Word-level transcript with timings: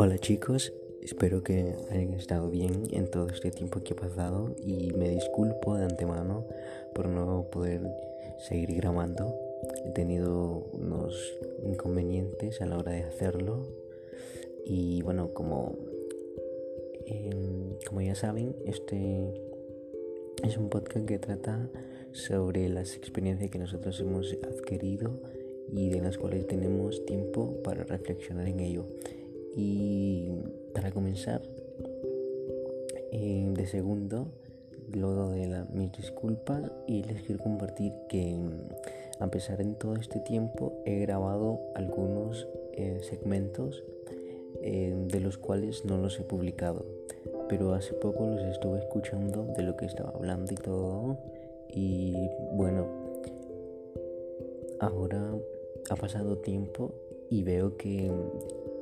Hola 0.00 0.16
chicos, 0.16 0.72
espero 1.02 1.42
que 1.42 1.74
hayan 1.90 2.12
estado 2.12 2.48
bien 2.48 2.84
en 2.92 3.10
todo 3.10 3.26
este 3.30 3.50
tiempo 3.50 3.82
que 3.82 3.94
he 3.94 3.96
pasado 3.96 4.54
y 4.64 4.92
me 4.92 5.08
disculpo 5.08 5.74
de 5.74 5.86
antemano 5.86 6.46
por 6.94 7.08
no 7.08 7.48
poder 7.50 7.80
seguir 8.38 8.76
grabando. 8.76 9.34
He 9.84 9.90
tenido 9.90 10.68
unos 10.72 11.36
inconvenientes 11.64 12.60
a 12.60 12.66
la 12.66 12.78
hora 12.78 12.92
de 12.92 13.02
hacerlo 13.02 13.66
y 14.64 15.02
bueno, 15.02 15.34
como, 15.34 15.74
em, 17.04 17.76
como 17.84 18.00
ya 18.00 18.14
saben, 18.14 18.54
este 18.66 19.34
es 20.44 20.56
un 20.58 20.68
podcast 20.68 21.06
que 21.06 21.18
trata 21.18 21.68
sobre 22.12 22.68
las 22.68 22.94
experiencias 22.94 23.50
que 23.50 23.58
nosotros 23.58 23.98
hemos 23.98 24.32
adquirido 24.44 25.10
y 25.72 25.90
de 25.90 26.00
las 26.00 26.18
cuales 26.18 26.46
tenemos 26.46 27.04
tiempo 27.04 27.60
para 27.64 27.82
reflexionar 27.82 28.46
en 28.46 28.60
ello. 28.60 28.86
Y 29.58 30.28
para 30.72 30.92
comenzar, 30.92 31.42
eh, 33.10 33.52
de 33.52 33.66
segundo, 33.66 34.28
luego 34.94 35.30
de 35.30 35.48
la, 35.48 35.64
mis 35.72 35.90
disculpas 35.90 36.70
y 36.86 37.02
les 37.02 37.22
quiero 37.22 37.42
compartir 37.42 37.92
que 38.08 38.36
mm, 38.36 39.22
a 39.22 39.28
pesar 39.32 39.58
de 39.58 39.74
todo 39.74 39.96
este 39.96 40.20
tiempo 40.20 40.80
he 40.86 41.00
grabado 41.00 41.58
algunos 41.74 42.46
eh, 42.74 43.00
segmentos 43.02 43.82
eh, 44.62 44.94
de 45.08 45.18
los 45.18 45.38
cuales 45.38 45.84
no 45.84 45.98
los 45.98 46.20
he 46.20 46.22
publicado. 46.22 46.86
Pero 47.48 47.74
hace 47.74 47.94
poco 47.94 48.28
los 48.28 48.42
estuve 48.42 48.78
escuchando 48.78 49.44
de 49.56 49.64
lo 49.64 49.76
que 49.76 49.86
estaba 49.86 50.10
hablando 50.10 50.52
y 50.52 50.56
todo. 50.56 51.18
Y 51.68 52.14
bueno 52.52 52.86
ahora 54.78 55.34
ha 55.90 55.96
pasado 55.96 56.38
tiempo 56.38 56.92
y 57.30 57.42
veo 57.42 57.76
que, 57.76 58.10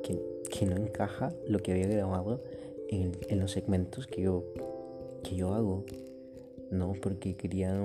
que, 0.03 0.65
no 0.65 0.75
encaja 0.75 1.33
lo 1.47 1.59
que 1.59 1.71
había 1.71 1.87
grabado 1.87 2.41
en, 2.89 3.11
en, 3.29 3.39
los 3.39 3.51
segmentos 3.51 4.07
que 4.07 4.21
yo, 4.21 4.43
que 5.23 5.35
yo 5.35 5.53
hago, 5.53 5.85
¿no? 6.71 6.93
Porque 7.01 7.35
quería... 7.35 7.79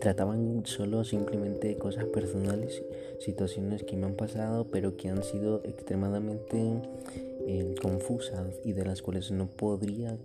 Trataban 0.00 0.64
solo 0.64 1.04
simplemente 1.04 1.76
cosas 1.76 2.06
personales, 2.06 2.82
situaciones 3.18 3.82
que 3.82 3.96
me 3.96 4.06
han 4.06 4.14
pasado, 4.14 4.70
pero 4.70 4.96
que 4.96 5.10
han 5.10 5.22
sido 5.22 5.62
extremadamente 5.64 6.80
eh, 7.48 7.74
confusas 7.80 8.58
y 8.64 8.72
de 8.72 8.84
las 8.84 9.02
cuales 9.02 9.30
no 9.30 9.46
podría 9.46 10.18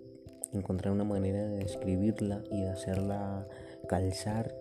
encontrar 0.53 0.91
una 0.91 1.03
manera 1.03 1.47
de 1.47 1.59
describirla 1.59 2.43
y 2.49 2.61
de 2.61 2.69
hacerla 2.69 3.47
calzar 3.87 4.55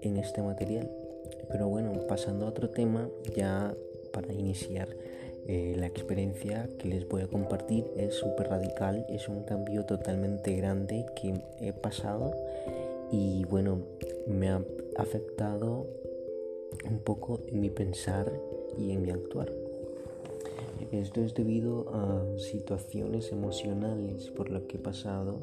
en 0.00 0.16
este 0.16 0.42
material. 0.42 0.90
Pero 1.50 1.68
bueno, 1.68 1.92
pasando 2.08 2.46
a 2.46 2.48
otro 2.48 2.70
tema, 2.70 3.10
ya 3.36 3.74
para 4.12 4.32
iniciar 4.32 4.88
eh, 5.48 5.74
la 5.76 5.86
experiencia 5.86 6.68
que 6.78 6.88
les 6.88 7.08
voy 7.08 7.22
a 7.22 7.28
compartir 7.28 7.84
es 7.96 8.14
súper 8.14 8.48
radical, 8.48 9.06
es 9.08 9.28
un 9.28 9.44
cambio 9.44 9.84
totalmente 9.84 10.56
grande 10.56 11.06
que 11.14 11.34
he 11.60 11.72
pasado 11.72 12.32
y 13.12 13.44
bueno, 13.44 13.82
me 14.26 14.48
ha 14.48 14.62
afectado 14.96 15.86
un 16.90 16.98
poco 16.98 17.40
en 17.46 17.60
mi 17.60 17.70
pensar 17.70 18.32
y 18.76 18.90
en 18.90 19.02
mi 19.02 19.10
actuar. 19.10 19.52
Esto 20.90 21.20
es 21.22 21.34
debido 21.34 21.88
a 21.94 22.38
situaciones 22.38 23.32
emocionales 23.32 24.30
por 24.30 24.50
lo 24.50 24.66
que 24.66 24.76
he 24.76 24.80
pasado 24.80 25.42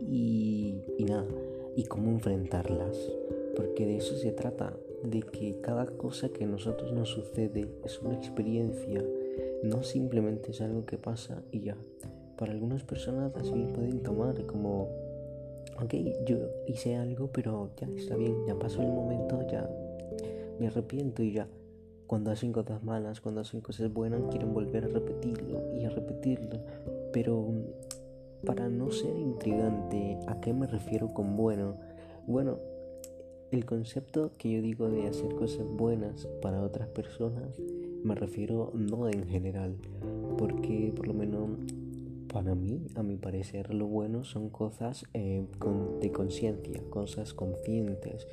y, 0.00 0.82
y 0.98 1.04
nada, 1.04 1.26
y 1.76 1.84
cómo 1.84 2.10
enfrentarlas, 2.10 2.96
porque 3.56 3.86
de 3.86 3.98
eso 3.98 4.16
se 4.16 4.32
trata, 4.32 4.76
de 5.02 5.22
que 5.22 5.60
cada 5.60 5.86
cosa 5.86 6.28
que 6.28 6.44
a 6.44 6.46
nosotros 6.46 6.92
nos 6.92 7.08
sucede 7.08 7.68
es 7.84 8.00
una 8.02 8.14
experiencia, 8.14 9.02
no 9.62 9.82
simplemente 9.82 10.52
es 10.52 10.60
algo 10.60 10.86
que 10.86 10.98
pasa 10.98 11.42
y 11.50 11.60
ya. 11.60 11.76
Para 12.36 12.52
algunas 12.52 12.84
personas 12.84 13.32
así 13.36 13.66
pueden 13.74 14.02
tomar 14.02 14.46
como, 14.46 14.88
ok, 15.82 15.94
yo 16.26 16.38
hice 16.66 16.96
algo, 16.96 17.30
pero 17.32 17.70
ya 17.76 17.88
está 17.88 18.16
bien, 18.16 18.34
ya 18.46 18.58
pasó 18.58 18.80
el 18.82 18.88
momento, 18.88 19.46
ya 19.50 19.68
me 20.58 20.68
arrepiento 20.68 21.22
y 21.22 21.32
ya. 21.32 21.48
Cuando 22.06 22.30
hacen 22.30 22.52
cosas 22.52 22.82
malas, 22.82 23.20
cuando 23.20 23.42
hacen 23.42 23.60
cosas 23.60 23.92
buenas, 23.92 24.22
quieren 24.30 24.52
volver 24.52 24.84
a 24.84 24.88
repetirlo 24.88 25.76
y 25.76 25.84
a 25.84 25.90
repetirlo. 25.90 26.58
Pero 27.12 27.46
para 28.44 28.68
no 28.68 28.90
ser 28.90 29.16
intrigante, 29.16 30.18
¿a 30.26 30.40
qué 30.40 30.52
me 30.52 30.66
refiero 30.66 31.12
con 31.12 31.36
bueno? 31.36 31.76
Bueno, 32.26 32.58
el 33.50 33.64
concepto 33.64 34.32
que 34.38 34.50
yo 34.50 34.62
digo 34.62 34.88
de 34.88 35.06
hacer 35.06 35.34
cosas 35.34 35.66
buenas 35.68 36.26
para 36.40 36.62
otras 36.62 36.88
personas 36.88 37.60
me 38.04 38.14
refiero 38.14 38.72
no 38.74 39.08
en 39.08 39.26
general, 39.26 39.76
porque 40.38 40.92
por 40.94 41.06
lo 41.06 41.14
menos 41.14 41.50
para 42.32 42.54
mí, 42.54 42.86
a 42.94 43.02
mi 43.02 43.16
parecer, 43.16 43.74
lo 43.74 43.86
bueno 43.86 44.24
son 44.24 44.50
cosas 44.50 45.04
eh, 45.14 45.44
de 46.00 46.12
conciencia, 46.12 46.80
cosas 46.90 47.34
conscientes, 47.34 48.26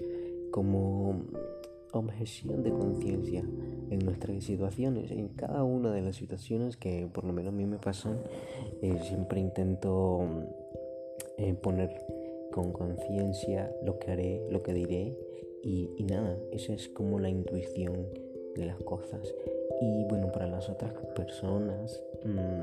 como 0.52 1.24
objeción 1.94 2.64
de 2.64 2.72
conciencia 2.72 3.44
en 3.90 4.00
nuestras 4.00 4.44
situaciones, 4.44 5.12
en 5.12 5.30
cada 5.30 5.64
una 5.64 5.92
de 5.92 6.02
las 6.02 6.16
situaciones 6.16 6.78
que 6.78 7.08
por 7.12 7.24
lo 7.24 7.34
menos 7.34 7.54
a 7.54 7.56
mí 7.56 7.66
me 7.66 7.78
pasan, 7.78 8.20
eh, 8.82 9.00
siempre 9.04 9.40
intento 9.40 10.22
eh, 11.38 11.54
poner 11.54 11.90
con 12.52 12.72
conciencia 12.72 13.72
lo 13.84 14.00
que 14.00 14.12
haré, 14.12 14.48
lo 14.50 14.62
que 14.64 14.74
diré 14.74 15.18
y, 15.64 16.04
nada, 16.10 16.38
esa 16.52 16.74
es 16.74 16.88
como 16.88 17.20
la 17.20 17.30
intuición 17.30 18.08
de 18.56 18.66
las 18.66 18.78
cosas. 18.84 19.34
Y 19.82 20.04
bueno, 20.06 20.32
para 20.32 20.48
las 20.48 20.70
otras 20.70 20.94
personas 21.16 22.02
mm, 22.24 22.62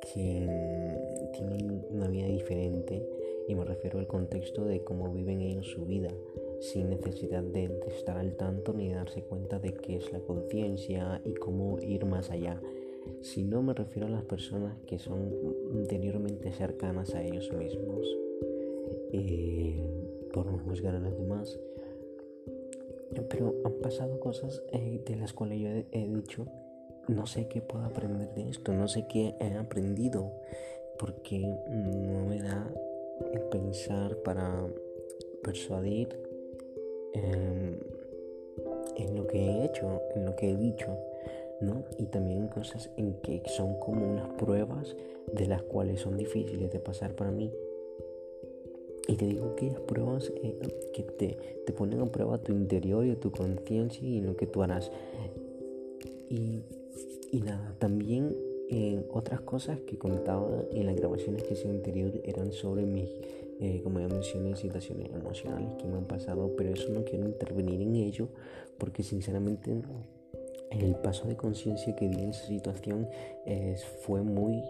que 0.00 1.30
tienen 1.32 1.84
una 1.90 2.08
vida 2.08 2.26
diferente, 2.26 3.06
y 3.48 3.54
me 3.54 3.64
refiero 3.64 3.98
al 3.98 4.06
contexto 4.06 4.64
de 4.64 4.82
cómo 4.82 5.12
viven 5.12 5.40
ellos 5.40 5.68
su 5.68 5.84
vida, 5.84 6.10
sin 6.60 6.90
necesidad 6.90 7.42
de, 7.42 7.64
estar 7.88 8.16
al 8.16 8.36
tanto 8.36 8.72
ni 8.72 8.92
darse 8.92 9.22
cuenta 9.22 9.58
de 9.58 9.74
qué 9.74 9.96
es 9.96 10.12
la 10.12 10.20
conciencia 10.20 11.20
y 11.24 11.34
cómo 11.34 11.78
ir 11.80 12.04
más 12.06 12.30
allá. 12.30 12.60
Si 13.20 13.44
no 13.44 13.62
me 13.62 13.74
refiero 13.74 14.08
a 14.08 14.10
las 14.10 14.24
personas 14.24 14.76
que 14.86 14.98
son 14.98 15.32
anteriormente 15.74 16.52
cercanas 16.52 17.14
a 17.14 17.22
ellos 17.22 17.52
mismos 17.52 18.16
por 20.36 20.46
no 20.46 20.58
juzgar 20.58 20.94
a 20.94 21.00
los 21.00 21.16
demás. 21.18 21.58
Pero 23.28 23.54
han 23.64 23.72
pasado 23.74 24.18
cosas 24.20 24.62
eh, 24.72 25.00
de 25.06 25.16
las 25.16 25.32
cuales 25.32 25.60
yo 25.60 25.68
he, 25.68 26.08
dicho, 26.08 26.46
no 27.08 27.26
sé 27.26 27.46
qué 27.48 27.60
puedo 27.60 27.84
aprender 27.84 28.34
de 28.34 28.50
esto, 28.50 28.72
no 28.72 28.88
sé 28.88 29.06
qué 29.08 29.34
he 29.40 29.54
aprendido, 29.54 30.32
porque 30.98 31.38
no 31.38 32.26
me 32.26 32.40
da 32.40 32.68
el 33.32 33.40
pensar 33.42 34.16
para 34.18 34.66
persuadir 35.42 36.08
em, 37.14 37.78
en 38.96 39.16
lo 39.16 39.26
que 39.26 39.38
he 39.38 39.64
hecho, 39.64 40.02
en 40.14 40.24
lo 40.24 40.34
que 40.36 40.50
he 40.50 40.56
dicho. 40.56 40.96
¿no? 41.60 41.84
Y 41.96 42.04
también 42.04 42.48
cosas 42.48 42.90
en 42.98 43.14
que 43.22 43.42
son 43.46 43.78
como 43.80 44.06
unas 44.06 44.28
pruebas 44.34 44.94
de 45.32 45.46
las 45.46 45.62
cuales 45.62 46.00
son 46.00 46.18
difíciles 46.18 46.70
de 46.70 46.80
pasar 46.80 47.14
para 47.14 47.30
mí 47.30 47.50
y 49.08 49.14
te 49.14 49.26
digo 49.26 49.54
que 49.54 49.70
las 49.70 49.80
pruebas 49.80 50.32
eh, 50.42 50.58
que 50.92 51.02
te, 51.02 51.38
te, 51.64 51.72
ponen 51.72 52.00
a 52.00 52.06
prueba 52.06 52.38
tu 52.38 52.52
interior 52.52 53.04
y 53.06 53.14
tu 53.16 53.30
conciencia 53.30 54.06
y 54.06 54.20
lo 54.20 54.36
que 54.36 54.46
tú 54.46 54.62
harás. 54.62 54.90
Y, 56.28 56.60
y 57.30 57.40
nada, 57.42 57.74
también 57.78 58.34
eh, 58.68 59.04
otras 59.12 59.40
cosas 59.40 59.78
que 59.80 59.96
contaba 59.96 60.48
en 60.72 60.86
las 60.86 60.96
grabaciones 60.96 61.44
que 61.44 61.54
hice 61.54 61.68
anterior 61.68 62.12
eran 62.24 62.52
sobre 62.52 62.84
mis, 62.84 63.08
eh, 63.60 63.80
como 63.84 64.00
ya 64.00 64.08
mencioné, 64.08 64.56
situaciones 64.56 65.10
emocionales 65.14 65.74
que 65.74 65.86
me 65.86 65.96
han 65.96 66.06
pasado, 66.06 66.52
pero 66.56 66.70
eso 66.70 66.92
no 66.92 67.04
quiero 67.04 67.26
intervenir 67.26 67.80
en 67.80 67.94
ello 67.94 68.28
porque 68.76 69.04
sinceramente 69.04 69.70
el 70.70 70.96
paso 70.96 71.28
de 71.28 71.36
conciencia 71.36 71.94
que 71.94 72.08
di 72.08 72.16
en 72.16 72.30
esa 72.30 72.46
situación 72.46 73.08
fue 74.00 74.22
muy 74.22 74.62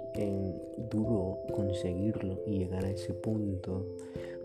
duro 0.90 1.38
conseguirlo 1.52 2.38
y 2.46 2.58
llegar 2.58 2.84
a 2.84 2.90
ese 2.90 3.14
punto. 3.14 3.82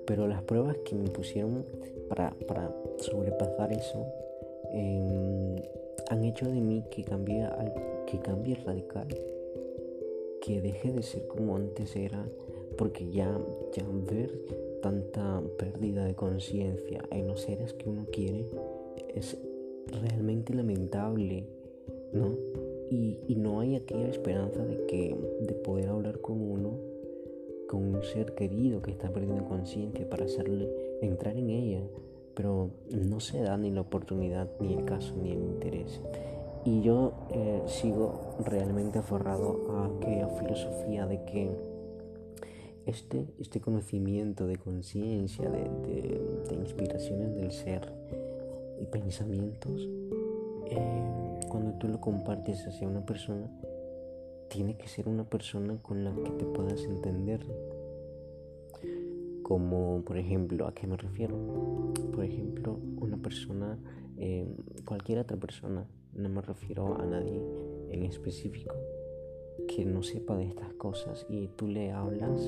Pero 0.05 0.27
las 0.27 0.41
pruebas 0.43 0.77
que 0.85 0.95
me 0.95 1.09
pusieron 1.09 1.65
para, 2.09 2.31
para 2.47 2.75
sobrepasar 2.97 3.71
eso 3.71 4.05
em, 4.71 5.55
han 6.09 6.23
hecho 6.23 6.45
de 6.45 6.59
mí 6.59 6.83
que 6.91 7.03
cambie, 7.03 7.47
que 8.07 8.19
cambie 8.19 8.55
radical, 8.55 9.07
que 10.41 10.61
deje 10.61 10.91
de 10.91 11.03
ser 11.03 11.27
como 11.27 11.55
antes 11.55 11.95
era, 11.95 12.25
porque 12.77 13.09
ya, 13.11 13.39
ya 13.73 13.85
ver 14.09 14.31
tanta 14.81 15.41
pérdida 15.57 16.05
de 16.05 16.15
conciencia 16.15 17.03
en 17.11 17.27
los 17.27 17.41
seres 17.41 17.73
que 17.73 17.89
uno 17.89 18.05
quiere 18.11 18.45
es 19.15 19.37
realmente 20.01 20.53
lamentable, 20.53 21.45
¿no? 22.13 22.35
Y, 22.89 23.19
y, 23.27 23.35
no 23.35 23.61
hay 23.61 23.75
aquella 23.75 24.09
esperanza 24.09 24.65
de 24.65 24.85
que 24.85 25.15
de 25.41 25.53
poder 25.53 25.87
hablar 25.87 26.19
con 26.19 26.41
uno, 26.41 26.77
con 27.71 27.95
un 27.95 28.03
ser 28.03 28.35
querido 28.35 28.81
que 28.81 28.91
está 28.91 29.09
perdiendo 29.13 29.45
conciencia 29.45 30.09
para 30.09 30.25
hacerle 30.25 30.69
entrar 31.01 31.37
en 31.37 31.49
ella, 31.49 31.81
pero 32.35 32.69
no 32.89 33.21
se 33.21 33.41
da 33.41 33.55
ni 33.57 33.71
la 33.71 33.79
oportunidad, 33.79 34.49
ni 34.59 34.73
el 34.73 34.83
caso, 34.83 35.15
ni 35.15 35.31
el 35.31 35.41
interés. 35.41 36.01
Y 36.65 36.81
yo 36.81 37.13
eh, 37.29 37.61
sigo 37.67 38.35
realmente 38.45 38.99
aferrado 38.99 39.71
a 39.71 39.85
aquella 39.85 40.27
filosofía 40.27 41.05
de 41.05 41.23
que 41.23 41.49
este, 42.87 43.25
este 43.39 43.61
conocimiento 43.61 44.47
de 44.47 44.57
conciencia, 44.57 45.49
de, 45.49 45.63
de, 46.49 46.55
inspiraciones 46.55 47.33
del 47.35 47.53
ser 47.53 47.89
y 48.81 48.85
pensamientos, 48.87 49.87
eh, 50.65 51.03
cuando 51.47 51.71
tú 51.77 51.87
lo 51.87 52.01
compartes 52.01 52.67
hacia 52.67 52.85
una 52.85 53.05
persona, 53.05 53.49
tiene 54.51 54.75
que 54.75 54.89
ser 54.89 55.07
una 55.07 55.23
persona 55.23 55.77
con 55.81 56.03
la 56.03 56.13
que 56.13 56.31
te 56.31 56.45
puedas 56.45 56.83
entender. 56.83 57.39
Como 59.43 60.03
por 60.03 60.17
ejemplo, 60.17 60.67
¿a 60.67 60.73
qué 60.73 60.87
me 60.87 60.97
refiero? 60.97 61.37
Por 62.13 62.25
ejemplo, 62.25 62.77
una 62.99 63.17
persona, 63.17 63.79
eh, 64.17 64.45
cualquier 64.85 65.19
otra 65.19 65.37
persona 65.37 65.87
no 66.13 66.27
me 66.27 66.41
refiero 66.41 66.99
a 66.99 67.05
nadie 67.05 67.41
en 67.89 68.03
específico 68.03 68.75
que 69.67 69.85
no 69.85 70.03
sepa 70.03 70.35
de 70.35 70.47
estas 70.47 70.73
cosas 70.73 71.25
y 71.29 71.47
tú 71.55 71.67
le 71.67 71.91
hablas, 71.91 72.41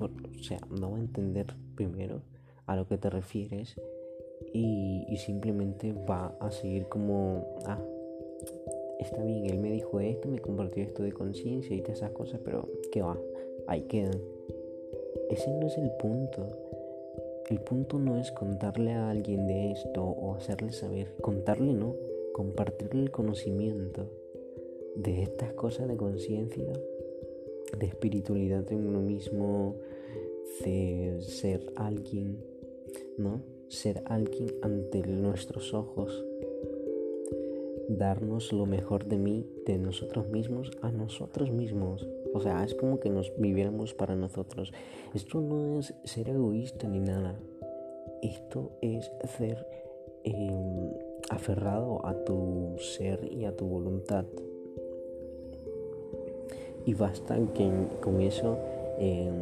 o 0.00 0.42
sea, 0.42 0.60
no 0.70 0.92
va 0.92 0.98
a 0.98 1.00
entender 1.00 1.46
primero 1.74 2.22
a 2.66 2.76
lo 2.76 2.86
que 2.86 2.98
te 2.98 3.10
refieres 3.10 3.80
y, 4.52 5.16
simplemente 5.16 5.92
va 5.92 6.36
a 6.40 6.50
seguir 6.50 6.86
como, 6.88 7.46
ah, 7.66 7.78
está 9.02 9.22
bien, 9.24 9.46
él 9.46 9.58
me 9.58 9.70
dijo 9.72 10.00
esto, 10.00 10.28
me 10.28 10.38
compartió 10.38 10.82
esto 10.82 11.02
de 11.02 11.12
conciencia 11.12 11.74
y 11.76 11.80
todas 11.80 11.98
esas 11.98 12.12
cosas, 12.12 12.40
pero 12.44 12.68
¿qué 12.90 13.02
va? 13.02 13.18
Ahí 13.66 13.82
quedan. 13.82 14.20
Ese 15.30 15.50
no 15.50 15.66
es 15.66 15.78
el 15.78 15.90
punto. 15.92 16.46
El 17.48 17.60
punto 17.60 17.98
no 17.98 18.18
es 18.18 18.30
contarle 18.32 18.92
a 18.92 19.10
alguien 19.10 19.46
de 19.46 19.72
esto 19.72 20.02
o 20.04 20.34
hacerle 20.34 20.72
saber, 20.72 21.14
contarle 21.20 21.72
no, 21.72 21.94
compartirle 22.32 23.02
el 23.02 23.10
conocimiento 23.10 24.08
de 24.96 25.22
estas 25.22 25.52
cosas 25.52 25.88
de 25.88 25.96
conciencia, 25.96 26.72
de 27.78 27.86
espiritualidad 27.86 28.70
en 28.72 28.86
uno 28.86 29.00
mismo, 29.00 29.76
de 30.64 31.18
ser 31.20 31.72
alguien, 31.76 32.42
¿no? 33.16 33.42
Ser 33.68 34.02
alguien 34.06 34.48
ante 34.62 35.06
nuestros 35.06 35.72
ojos, 35.74 36.24
darnos 37.98 38.52
lo 38.52 38.66
mejor 38.66 39.06
de 39.06 39.18
mí, 39.18 39.46
de 39.66 39.78
nosotros 39.78 40.28
mismos, 40.28 40.70
a 40.82 40.90
nosotros 40.90 41.50
mismos. 41.50 42.06
O 42.34 42.40
sea, 42.40 42.64
es 42.64 42.74
como 42.74 42.98
que 43.00 43.10
nos 43.10 43.32
viviéramos 43.38 43.94
para 43.94 44.14
nosotros. 44.16 44.72
Esto 45.14 45.40
no 45.40 45.78
es 45.80 45.94
ser 46.04 46.28
egoísta 46.28 46.88
ni 46.88 47.00
nada. 47.00 47.38
Esto 48.22 48.70
es 48.80 49.10
ser 49.36 49.66
em, 50.24 50.90
aferrado 51.30 52.06
a 52.06 52.14
tu 52.24 52.76
ser 52.78 53.28
y 53.30 53.44
a 53.44 53.56
tu 53.56 53.66
voluntad. 53.66 54.24
Y 56.84 56.94
basta 56.94 57.36
que 57.54 57.70
con 58.00 58.20
eso 58.20 58.58
em, 58.98 59.34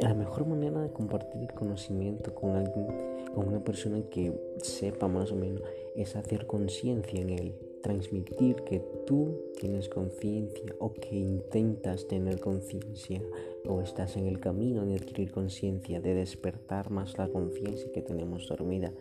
la 0.00 0.14
mejor 0.14 0.46
manera 0.46 0.80
de 0.80 0.90
compartir 0.90 1.42
el 1.42 1.52
conocimiento 1.52 2.34
con 2.34 2.56
alguien, 2.56 2.86
con 3.34 3.48
una 3.48 3.62
persona 3.62 4.00
que 4.10 4.32
sepa 4.62 5.08
más 5.08 5.32
o 5.32 5.36
menos, 5.36 5.62
es 5.96 6.16
hacer 6.16 6.46
conciencia 6.46 7.20
en 7.20 7.30
él, 7.30 7.54
transmitir 7.82 8.56
que 8.64 8.80
tú 9.06 9.36
tienes 9.58 9.88
conciencia 9.88 10.74
o 10.78 10.92
que 10.92 11.16
intentas 11.16 12.06
tener 12.06 12.40
conciencia 12.40 13.22
o 13.66 13.80
estás 13.80 14.16
en 14.16 14.26
el 14.26 14.40
camino 14.40 14.84
de 14.84 14.96
adquirir 14.96 15.30
conciencia, 15.30 16.00
de 16.00 16.14
despertar 16.14 16.90
más 16.90 17.16
la 17.18 17.28
conciencia 17.28 17.90
que 17.92 18.02
tenemos 18.02 18.48
dormida. 18.48 18.92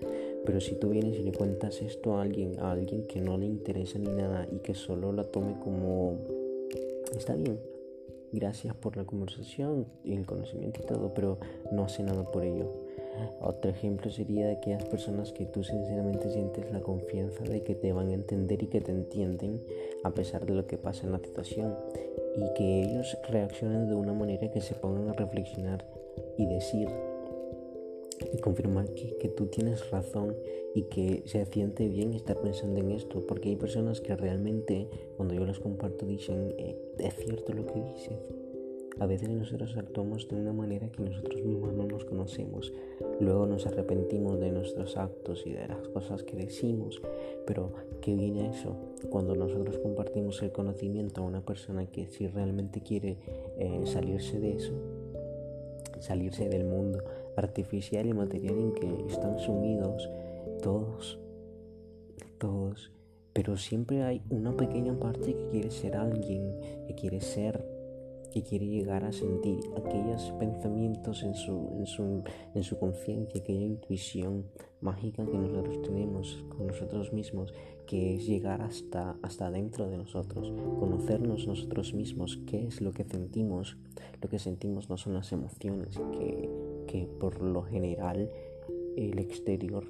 Pero 0.45 0.61
si 0.61 0.75
tú 0.75 0.89
vienes 0.89 1.19
y 1.19 1.23
le 1.23 1.31
cuentas 1.31 1.81
esto 1.81 2.17
a 2.17 2.21
alguien, 2.21 2.59
a 2.59 2.71
alguien 2.71 3.07
que 3.07 3.21
no 3.21 3.37
le 3.37 3.45
interesa 3.45 3.99
ni 3.99 4.09
nada 4.09 4.47
y 4.51 4.59
que 4.59 4.73
solo 4.73 5.11
la 5.11 5.23
tome 5.23 5.55
como 5.59 6.17
está 7.15 7.35
bien, 7.35 7.59
gracias 8.31 8.75
por 8.75 8.97
la 8.97 9.05
conversación 9.05 9.87
y 10.03 10.13
el 10.13 10.25
conocimiento 10.25 10.81
y 10.83 10.85
todo, 10.85 11.13
pero 11.13 11.37
no 11.71 11.85
hace 11.85 12.03
nada 12.03 12.29
por 12.29 12.43
ello. 12.43 12.86
Otro 13.39 13.71
ejemplo 13.71 14.09
sería 14.09 14.47
de 14.47 14.53
aquellas 14.53 14.85
personas 14.85 15.31
que 15.31 15.45
tú 15.45 15.63
sinceramente 15.63 16.29
sientes 16.31 16.71
la 16.71 16.81
confianza 16.81 17.43
de 17.43 17.63
que 17.63 17.75
te 17.75 17.93
van 17.93 18.09
a 18.09 18.13
entender 18.13 18.63
y 18.63 18.67
que 18.67 18.81
te 18.81 18.91
entienden 18.91 19.61
a 20.03 20.11
pesar 20.11 20.45
de 20.45 20.53
lo 20.53 20.67
que 20.67 20.77
pasa 20.77 21.05
en 21.05 21.11
la 21.11 21.19
situación 21.19 21.75
y 22.35 22.53
que 22.53 22.83
ellos 22.83 23.17
reaccionen 23.29 23.87
de 23.87 23.95
una 23.95 24.13
manera 24.13 24.51
que 24.51 24.61
se 24.61 24.75
pongan 24.75 25.09
a 25.09 25.13
reflexionar 25.13 25.85
y 26.37 26.45
decir 26.45 26.89
y 28.33 28.37
confirmar 28.39 28.89
que, 28.93 29.29
tú 29.29 29.47
tienes 29.47 29.89
razón 29.91 30.35
y 30.73 30.83
que 30.83 31.23
se 31.25 31.45
siente 31.45 31.87
bien 31.87 32.13
estar 32.13 32.39
pensando 32.41 32.79
en 32.79 32.91
esto, 32.91 33.25
porque 33.27 33.49
hay 33.49 33.55
personas 33.55 34.01
que 34.01 34.15
realmente 34.15 34.89
cuando 35.15 35.35
yo 35.35 35.45
los 35.45 35.59
comparto 35.59 36.05
dicen, 36.05 36.53
eh, 36.57 36.77
es 36.97 37.15
cierto 37.15 37.53
lo 37.53 37.65
que 37.65 37.79
dices. 37.79 38.46
A 38.99 39.05
veces 39.05 39.29
nosotros 39.29 39.77
actuamos 39.77 40.27
de 40.27 40.35
una 40.35 40.53
manera 40.53 40.89
que 40.89 41.03
nosotros 41.03 41.43
mismos 41.43 41.73
no 41.73 41.85
nos 41.85 42.03
conocemos. 42.05 42.73
Luego 43.19 43.45
nos 43.45 43.67
arrepentimos 43.67 44.39
de 44.39 44.51
nuestros 44.51 44.97
actos 44.97 45.43
y 45.45 45.51
de 45.51 45.67
las 45.67 45.87
cosas 45.89 46.23
que 46.23 46.35
decimos. 46.35 47.01
Pero, 47.45 47.73
¿qué 48.01 48.15
viene 48.15 48.49
eso? 48.49 48.75
Cuando 49.09 49.35
nosotros 49.35 49.77
compartimos 49.77 50.41
el 50.41 50.51
conocimiento 50.51 51.21
a 51.21 51.25
una 51.25 51.41
persona 51.41 51.85
que 51.85 52.07
si 52.07 52.27
realmente 52.27 52.81
quiere 52.81 53.17
eh, 53.57 53.81
salirse 53.85 54.39
de 54.39 54.55
eso, 54.55 54.73
salirse 55.99 56.49
del 56.49 56.65
mundo 56.65 57.03
artificial 57.35 58.07
y 58.07 58.13
material 58.13 58.57
en 58.57 58.73
que 58.73 59.05
están 59.09 59.37
sumidos 59.37 60.09
todos, 60.63 61.19
todos. 62.39 62.91
Pero 63.33 63.57
siempre 63.57 64.01
hay 64.01 64.23
una 64.31 64.57
pequeña 64.57 64.99
parte 64.99 65.35
que 65.35 65.47
quiere 65.51 65.69
ser 65.69 65.95
alguien, 65.95 66.59
que 66.87 66.95
quiere 66.95 67.21
ser, 67.21 67.76
que 68.41 68.49
quiere 68.49 68.67
llegar 68.67 69.03
a 69.03 69.11
sentir 69.11 69.59
aquellos 69.75 70.31
pensamientos 70.39 71.23
en 71.23 71.35
su, 71.35 71.69
en 71.77 71.85
su, 71.85 72.23
en 72.53 72.63
su 72.63 72.77
conciencia, 72.77 73.41
aquella 73.41 73.65
intuición 73.65 74.45
mágica 74.81 75.25
que 75.25 75.37
nosotros 75.37 75.81
tenemos 75.81 76.45
con 76.49 76.67
nosotros 76.67 77.13
mismos, 77.13 77.53
que 77.85 78.15
es 78.15 78.27
llegar 78.27 78.61
hasta, 78.61 79.15
hasta 79.21 79.49
dentro 79.49 79.89
de 79.89 79.97
nosotros, 79.97 80.51
conocernos 80.79 81.47
nosotros 81.47 81.93
mismos, 81.93 82.39
qué 82.45 82.67
es 82.67 82.81
lo 82.81 82.91
que 82.91 83.03
sentimos. 83.03 83.77
Lo 84.21 84.29
que 84.29 84.39
sentimos 84.39 84.89
no 84.89 84.97
son 84.97 85.13
las 85.13 85.31
emociones, 85.31 85.97
que 86.17 86.49
que 86.87 87.07
por 87.19 87.41
lo 87.41 87.61
general 87.61 88.31
el 88.95 89.19
exterior 89.19 89.87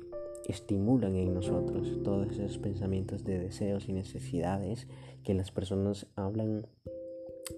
estimulan 0.47 1.15
en 1.15 1.33
nosotros 1.33 1.99
todos 2.03 2.31
esos 2.31 2.57
pensamientos 2.57 3.23
de 3.23 3.39
deseos 3.39 3.87
y 3.87 3.93
necesidades 3.93 4.87
que 5.23 5.33
las 5.33 5.51
personas 5.51 6.07
hablan, 6.15 6.67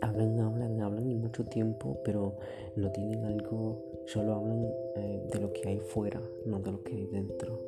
hablan, 0.02 0.40
hablan, 0.40 0.82
hablan 0.82 1.10
y 1.10 1.16
mucho 1.16 1.46
tiempo, 1.46 2.00
pero 2.04 2.38
no 2.76 2.92
tienen 2.92 3.26
algo, 3.26 3.84
solo 4.06 4.36
hablan 4.36 4.66
eh, 4.96 5.22
de 5.32 5.40
lo 5.40 5.52
que 5.54 5.68
hay 5.68 5.80
fuera, 5.80 6.22
no 6.46 6.60
de 6.60 6.72
lo 6.72 6.84
que 6.84 6.96
hay 6.96 7.06
dentro. 7.06 7.60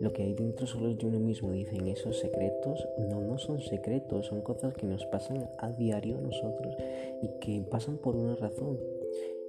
Lo 0.00 0.12
que 0.12 0.24
hay 0.24 0.34
dentro 0.34 0.66
solo 0.66 0.88
es 0.88 0.98
de 0.98 1.06
uno 1.06 1.20
mismo, 1.20 1.52
dicen 1.52 1.86
esos 1.86 2.18
secretos. 2.18 2.88
No, 3.08 3.20
no 3.20 3.38
son 3.38 3.60
secretos, 3.60 4.26
son 4.26 4.40
cosas 4.40 4.74
que 4.74 4.86
nos 4.86 5.04
pasan 5.06 5.48
a 5.58 5.70
diario 5.70 6.18
a 6.18 6.20
nosotros 6.20 6.74
y 7.22 7.28
que 7.40 7.62
pasan 7.70 7.98
por 7.98 8.16
una 8.16 8.34
razón 8.34 8.78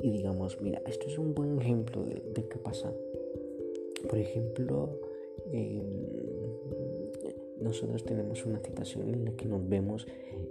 y 0.04 0.12
digamos, 0.12 0.60
mira, 0.62 0.82
esto 0.86 1.08
es 1.08 1.18
un 1.18 1.34
buen 1.34 1.62
ejemplo 1.62 2.04
de, 2.04 2.22
qué 2.34 2.58
pasa. 2.58 2.94
Por 4.10 4.20
ejemplo, 4.20 5.00
em, 5.52 5.82
nosotros 7.62 8.04
tenemos 8.04 8.46
una 8.46 8.60
situación 8.60 9.14
en 9.14 9.26
la 9.26 9.32
que 9.32 9.46
nos 9.46 9.68
vemos 9.68 10.06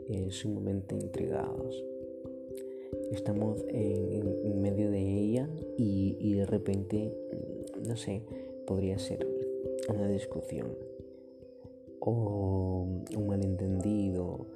eh, 0.09 0.31
sumamente 0.31 0.95
intrigados. 0.95 1.85
Estamos 3.13 3.65
en, 3.69 4.61
medio 4.63 4.91
de 4.91 5.01
ella 5.01 5.49
y, 5.77 6.17
y 6.21 6.35
de 6.35 6.47
repente, 6.47 7.13
mm, 7.33 7.89
no 7.89 7.97
sé, 7.97 8.23
podría 8.67 8.99
ser 8.99 9.27
una 9.89 10.09
discusión 10.09 10.69
o 12.01 12.87
un 13.17 13.27
malentendido 13.27 14.47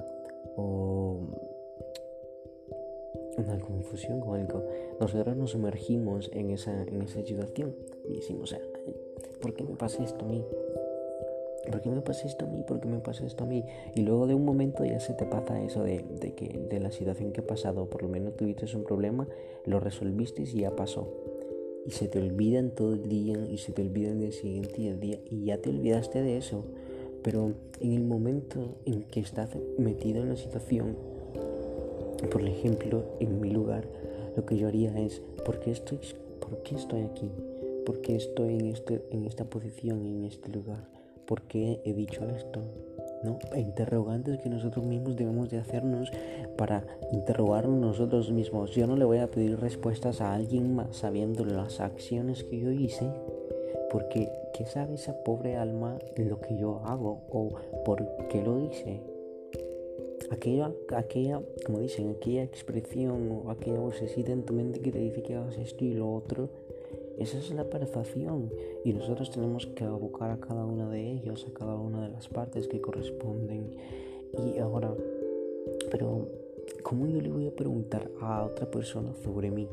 o 0.57 1.21
una 3.37 3.61
confusión 3.61 4.23
o 4.25 4.35
algo, 4.35 4.65
nosotros 5.00 5.37
nos 5.37 5.50
sumergimos 5.50 6.31
en 6.33 6.50
esa, 6.50 6.83
en 6.83 7.03
esa 7.03 7.23
situación 7.23 7.75
y 8.09 8.17
decimos, 8.17 8.57
¿por 9.41 9.55
qué 9.55 9.65
me 9.65 9.76
pasa 9.76 10.03
esto 10.03 10.25
a 10.25 10.29
mí? 10.29 10.45
¿Por 11.70 11.80
qué 11.80 11.90
me 11.90 12.00
pasa 12.00 12.26
esto 12.26 12.44
a 12.44 12.49
mí? 12.49 12.62
¿Por 12.62 12.80
qué 12.80 12.88
me 12.88 13.00
pasa 13.00 13.26
esto 13.26 13.44
a 13.44 13.46
mí? 13.46 13.64
Y 13.94 14.02
luego 14.02 14.26
de 14.26 14.35
un 14.35 14.44
momento 14.44 14.85
ya 14.85 15.00
se 15.00 15.14
te 15.14 15.25
pasa 15.25 15.61
eso 15.62 15.82
de, 15.82 16.04
que 16.37 16.66
de 16.70 16.80
la 16.80 16.92
situación 16.92 17.32
que 17.32 17.40
ha 17.40 17.46
pasado, 17.46 17.87
por 17.87 18.02
lo 18.02 18.08
menos 18.08 18.37
tuviste 18.37 18.64
un 18.76 18.85
problema, 18.85 19.26
lo 19.64 19.80
resolviste 19.80 20.42
y 20.42 20.61
ya 20.61 20.75
pasó. 20.75 21.08
Y 21.85 21.90
se 21.90 22.08
te 22.08 22.18
olvidan 22.18 22.70
todo 22.70 22.94
el 22.94 23.08
día 23.08 23.38
y 23.50 23.58
se 23.58 23.73
te 23.73 23.82
olvida 23.82 24.11
el 24.11 24.32
siguiente 24.32 24.96
día 24.96 25.18
y 25.30 25.44
ya 25.44 25.58
te 25.58 25.70
olvidaste 25.70 26.23
de 26.23 26.37
eso. 26.37 26.64
Pero 27.23 27.52
en 27.80 27.92
el 27.92 28.04
momento 28.04 28.76
en 28.85 29.02
que 29.02 29.20
estás 29.20 29.50
metido 29.78 30.23
en 30.23 30.28
la 30.30 30.37
situación, 30.37 30.96
por 32.30 32.42
ejemplo, 32.42 33.04
en 33.20 33.40
mi 33.40 33.50
lugar, 33.50 33.87
lo 34.37 34.44
que 34.46 34.56
yo 34.56 34.68
haría 34.68 34.96
es, 34.99 35.20
¿por 35.44 35.61
qué 35.61 35.70
estoy, 35.73 35.99
por 36.40 36.62
qué 36.62 36.76
estoy 36.76 37.02
aquí? 37.02 37.30
¿Por 37.85 38.00
qué 38.00 38.16
estoy 38.16 38.54
en, 38.54 38.66
este, 38.66 39.02
en 39.11 39.25
esta 39.25 39.44
posición, 39.44 40.04
en 40.06 40.25
este 40.25 40.50
lugar? 40.50 40.96
¿Por 41.26 41.42
qué 41.42 41.80
he 41.85 41.92
dicho 41.92 42.25
esto? 42.28 42.61
¿no? 43.23 43.38
E 43.52 43.61
interrogantes 43.61 44.38
que 44.38 44.49
nosotros 44.49 44.85
mismos 44.85 45.16
debemos 45.16 45.50
de 45.50 45.59
hacernos 45.59 46.11
para 46.56 46.85
interrogarnos 47.12 47.78
nosotros 47.80 48.30
mismos. 48.30 48.73
Yo 48.73 48.87
no 48.87 48.97
le 48.97 49.04
voy 49.04 49.18
a 49.18 49.30
pedir 49.30 49.59
respuestas 49.59 50.21
a 50.21 50.35
alguien 50.35 50.75
más 50.75 50.97
sabiendo 50.97 51.45
las 51.45 51.80
acciones 51.80 52.45
que 52.45 52.59
yo 52.59 52.71
hice, 52.71 53.11
porque 53.90 54.30
¿qué 54.54 54.66
sabe 54.66 54.95
esa 54.95 55.14
pobre 55.25 55.56
alma 55.56 55.99
lo 56.16 56.40
que 56.40 56.56
yo 56.56 56.80
hago 56.85 57.23
o 57.30 57.50
por 57.85 58.06
qué 58.28 58.42
lo 58.42 58.61
hice? 58.61 59.00
Aquella, 60.30 60.73
aquella, 60.95 61.40
como 61.64 61.78
dicen, 61.78 62.11
aquella 62.11 62.42
expresión 62.42 63.42
o 63.45 63.50
aquella 63.50 63.78
vocecita 63.78 64.33
en 64.33 64.42
tu 64.45 64.54
mente 64.54 64.80
que 64.80 64.90
te 64.90 64.99
dice 64.99 65.23
que 65.23 65.37
hagas 65.37 65.56
esto 65.56 65.85
y 65.85 65.95
lo 65.95 66.12
otro, 66.12 66.49
esa 67.18 67.38
es 67.38 67.50
la 67.52 67.64
percepción 67.64 68.50
y 68.85 68.92
nosotros 68.92 69.30
tenemos 69.30 69.66
que 69.66 69.85
abocar 69.85 70.30
a 70.30 70.40
cada 70.40 70.64
una 70.64 70.88
de 70.88 71.12
ellos, 71.12 71.46
a 71.49 71.52
cada 71.52 71.76
una 71.76 72.02
de 72.02 72.11
las 72.11 72.28
partes 72.28 72.68
que 72.68 72.80
corresponden. 72.80 73.76
Y 74.38 74.58
ahora, 74.58 74.94
pero 75.90 76.28
¿cómo 76.82 77.06
yo 77.06 77.20
le 77.20 77.30
voy 77.30 77.46
a 77.46 77.54
preguntar 77.54 78.11
a 78.20 78.44
otra 78.44 78.70
persona 78.70 79.14
sobre 79.25 79.50
mí? 79.50 79.68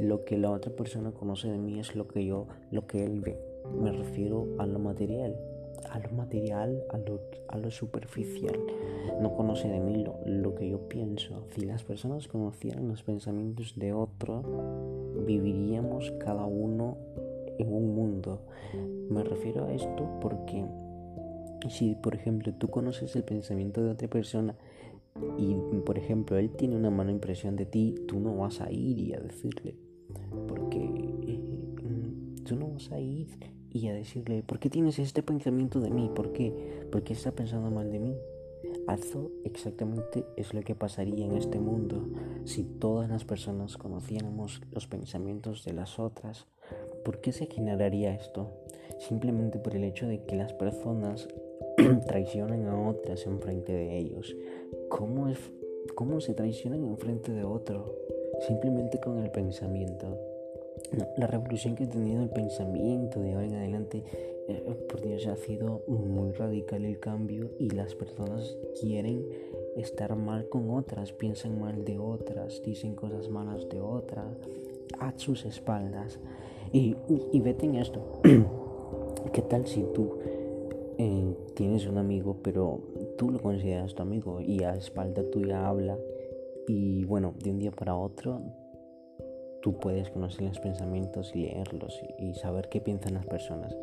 Lo 0.00 0.24
que 0.24 0.36
la 0.38 0.50
otra 0.50 0.74
persona 0.74 1.12
conoce 1.12 1.48
de 1.48 1.58
mí 1.58 1.78
es 1.78 1.94
lo 1.94 2.08
que 2.08 2.24
yo, 2.24 2.46
lo 2.70 2.86
que 2.86 3.04
él 3.04 3.20
ve. 3.20 3.38
Me 3.80 3.92
refiero 3.92 4.46
a 4.58 4.66
lo 4.66 4.78
material 4.78 5.36
a 5.90 5.98
lo 5.98 6.10
material, 6.10 6.82
a 6.90 6.98
lo, 6.98 7.20
a 7.48 7.58
lo 7.58 7.70
superficial. 7.70 8.58
No 9.20 9.34
conoce 9.34 9.68
de 9.68 9.80
mí 9.80 10.04
lo, 10.26 10.54
que 10.54 10.68
yo 10.68 10.88
pienso. 10.88 11.44
Si 11.54 11.62
las 11.62 11.84
personas 11.84 12.28
conocieran 12.28 12.88
los 12.88 13.02
pensamientos 13.02 13.74
de 13.76 13.92
otro, 13.92 14.42
viviríamos 15.28 16.10
cada 16.18 16.46
uno 16.46 16.96
en 17.58 17.70
un 17.70 17.94
mundo. 17.94 18.40
Me 19.10 19.22
refiero 19.22 19.66
a 19.66 19.74
esto 19.74 20.08
porque 20.22 20.64
si, 21.68 21.94
por 21.96 22.14
ejemplo, 22.14 22.54
tú 22.54 22.68
conoces 22.68 23.14
el 23.14 23.24
pensamiento 23.24 23.82
de 23.82 23.90
otra 23.90 24.08
persona 24.08 24.56
y, 25.36 25.54
por 25.84 25.98
ejemplo, 25.98 26.38
él 26.38 26.50
tiene 26.50 26.76
una 26.76 26.90
mala 26.90 27.10
impresión 27.10 27.56
de 27.56 27.66
ti, 27.66 27.94
tú 28.06 28.20
no 28.20 28.36
vas 28.36 28.62
a 28.62 28.72
ir 28.72 28.98
y 28.98 29.12
a 29.12 29.20
decirle. 29.20 29.76
Porque 30.46 30.82
eh, 31.26 31.40
tú 32.44 32.56
no 32.56 32.70
vas 32.70 32.90
a 32.90 32.98
ir 32.98 33.28
y 33.70 33.88
a 33.88 33.92
decirle, 33.92 34.42
¿por 34.42 34.58
qué 34.58 34.70
tienes 34.70 34.98
este 34.98 35.22
pensamiento 35.22 35.80
de 35.80 35.90
mí? 35.90 36.10
¿Por 36.14 36.32
qué? 36.32 36.86
¿Por 36.90 37.02
qué 37.02 37.12
está 37.12 37.32
pensando 37.32 37.70
mal 37.70 37.90
de 37.90 37.98
mí? 37.98 38.16
Eso 38.88 39.30
exactamente 39.44 40.24
es 40.36 40.54
lo 40.54 40.62
que 40.62 40.74
pasaría 40.74 41.26
en 41.26 41.36
este 41.36 41.60
mundo 41.60 42.08
si 42.44 42.64
todas 42.64 43.10
las 43.10 43.24
personas 43.24 43.76
conociéramos 43.76 44.62
los 44.72 44.86
pensamientos 44.86 45.64
de 45.64 45.74
las 45.74 45.98
otras. 45.98 46.46
¿Por 47.04 47.20
qué 47.20 47.32
se 47.32 47.46
generaría 47.46 48.14
esto? 48.14 48.50
Simplemente 48.98 49.58
por 49.58 49.76
el 49.76 49.84
hecho 49.84 50.06
de 50.06 50.24
que 50.24 50.36
las 50.36 50.52
personas 50.54 51.28
traicionan 52.06 52.66
a 52.66 52.88
otras 52.88 53.26
en 53.26 53.40
frente 53.40 53.72
de 53.72 53.98
ellos. 53.98 54.34
¿Cómo, 54.88 55.28
es, 55.28 55.38
¿Cómo 55.94 56.20
se 56.20 56.34
traicionan 56.34 56.84
en 56.84 56.96
frente 56.96 57.32
de 57.32 57.44
otro? 57.44 57.94
Simplemente 58.46 58.98
con 59.00 59.18
el 59.18 59.30
pensamiento 59.30 60.27
la 61.16 61.26
revolución 61.26 61.74
que 61.74 61.84
ha 61.84 61.88
tenido 61.88 62.22
el 62.22 62.30
pensamiento 62.30 63.20
de 63.20 63.34
ahora 63.34 63.46
en 63.46 63.54
adelante, 63.54 64.02
eh, 64.48 64.86
por 64.88 65.00
Dios, 65.00 65.26
ha 65.26 65.36
sido 65.36 65.82
muy 65.86 66.32
radical 66.32 66.84
el 66.84 66.98
cambio 66.98 67.50
y 67.58 67.70
las 67.70 67.94
personas 67.94 68.56
quieren 68.80 69.24
estar 69.76 70.14
mal 70.16 70.48
con 70.48 70.70
otras, 70.70 71.12
piensan 71.12 71.60
mal 71.60 71.84
de 71.84 71.98
otras, 71.98 72.62
dicen 72.62 72.94
cosas 72.94 73.28
malas 73.28 73.68
de 73.68 73.80
otras, 73.80 74.26
a 74.98 75.12
sus 75.16 75.44
espaldas. 75.44 76.18
Y, 76.72 76.96
y 77.32 77.40
vete 77.40 77.66
en 77.66 77.76
esto. 77.76 78.20
¿Qué 79.32 79.42
tal 79.42 79.66
si 79.66 79.84
tú 79.94 80.18
eh, 81.00 81.36
tienes 81.54 81.86
un 81.86 81.96
amigo, 81.96 82.38
pero 82.42 82.80
tú 83.16 83.30
lo 83.30 83.38
consideras 83.38 83.94
tu 83.94 84.02
amigo 84.02 84.40
y 84.40 84.64
a 84.64 84.74
espalda 84.74 85.22
tuya 85.30 85.68
habla 85.68 85.96
y 86.66 87.04
bueno, 87.04 87.34
de 87.40 87.50
un 87.50 87.60
día 87.60 87.70
para 87.70 87.94
otro 87.94 88.42
tú 89.68 89.74
puedes 89.74 90.08
conocer 90.08 90.44
los 90.44 90.58
pensamientos 90.60 91.32
y 91.34 91.40
leerlos 91.40 92.00
y, 92.16 92.32
saber 92.32 92.70
qué 92.70 92.80
piensan 92.80 93.12
las 93.12 93.26
personas, 93.26 93.76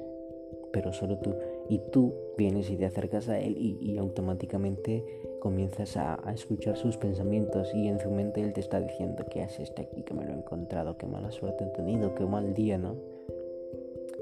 pero 0.74 0.92
solo 0.92 1.20
tú. 1.20 1.36
Y 1.70 1.78
tú 1.92 2.12
vienes 2.40 2.72
y 2.72 2.76
te 2.76 2.88
acercas 2.88 3.30
a 3.30 3.40
él 3.40 3.56
y, 3.56 3.96
automáticamente 4.00 5.06
comienzas 5.42 5.96
a, 5.96 6.18
escuchar 6.34 6.76
sus 6.76 6.98
pensamientos 6.98 7.72
y 7.76 7.88
en 7.88 8.00
su 8.00 8.10
mente 8.10 8.42
él 8.42 8.54
te 8.54 8.62
está 8.62 8.82
diciendo 8.82 9.26
que 9.30 9.44
haces 9.44 9.70
este 9.70 9.84
aquí, 9.84 10.02
que 10.02 10.16
me 10.16 10.26
lo 10.26 10.32
he 10.32 10.38
encontrado, 10.38 10.98
qué 10.98 11.06
mala 11.06 11.30
suerte 11.30 11.66
he 11.66 11.68
tenido, 11.68 12.16
qué 12.16 12.26
mal 12.26 12.56
día, 12.56 12.80
¿no? 12.80 12.96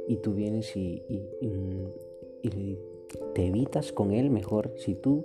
Y 0.10 0.18
tú 0.18 0.34
vienes 0.34 0.76
y, 0.76 1.02
y 2.42 2.78
te 3.34 3.46
evitas 3.46 3.94
con 3.94 4.12
él 4.12 4.30
mejor 4.30 4.74
si 4.76 4.96
tú 4.96 5.24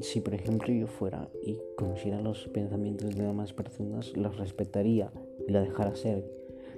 si 0.00 0.20
por 0.20 0.34
ejemplo 0.34 0.72
yo 0.72 0.86
fuera 0.86 1.28
y 1.42 1.58
conociera 1.76 2.20
los 2.20 2.46
pensamientos 2.48 3.14
de 3.14 3.24
demás 3.24 3.52
personas, 3.52 4.16
los 4.16 4.36
respetaría 4.38 5.10
y 5.46 5.52
la 5.52 5.60
dejara 5.60 5.94
ser. 5.96 6.24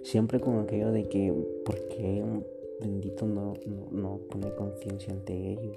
Siempre 0.02 0.40
con 0.40 0.60
aquello 0.60 0.92
de 0.92 1.08
que, 1.08 1.32
¿por 1.64 1.88
qué 1.88 2.22
bendito 2.80 3.26
no, 3.26 3.54
no, 3.90 4.20
pone 4.30 4.54
conciencia 4.54 5.12
ante 5.12 5.34
ello? 5.34 5.72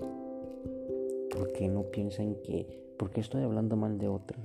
¿Por 1.31 1.51
qué 1.53 1.67
no 1.67 1.83
piensa 1.83 2.23
en 2.23 2.35
que, 2.35 2.65
por 2.97 3.09
qué 3.09 3.21
estoy 3.21 3.43
hablando 3.43 3.75
mal 3.75 3.97
de 3.97 4.07
otro? 4.07 4.37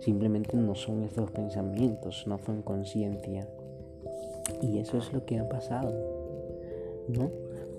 Simplemente 0.00 0.56
no 0.56 0.74
son 0.74 1.02
esos 1.04 1.30
pensamientos, 1.30 2.24
no 2.26 2.38
son 2.38 2.62
conciencia. 2.62 3.48
Y 4.62 4.78
eso 4.78 4.98
es 4.98 5.12
lo 5.12 5.24
que 5.24 5.38
ha 5.38 5.48
pasado, 5.48 5.92
¿no? 7.08 7.30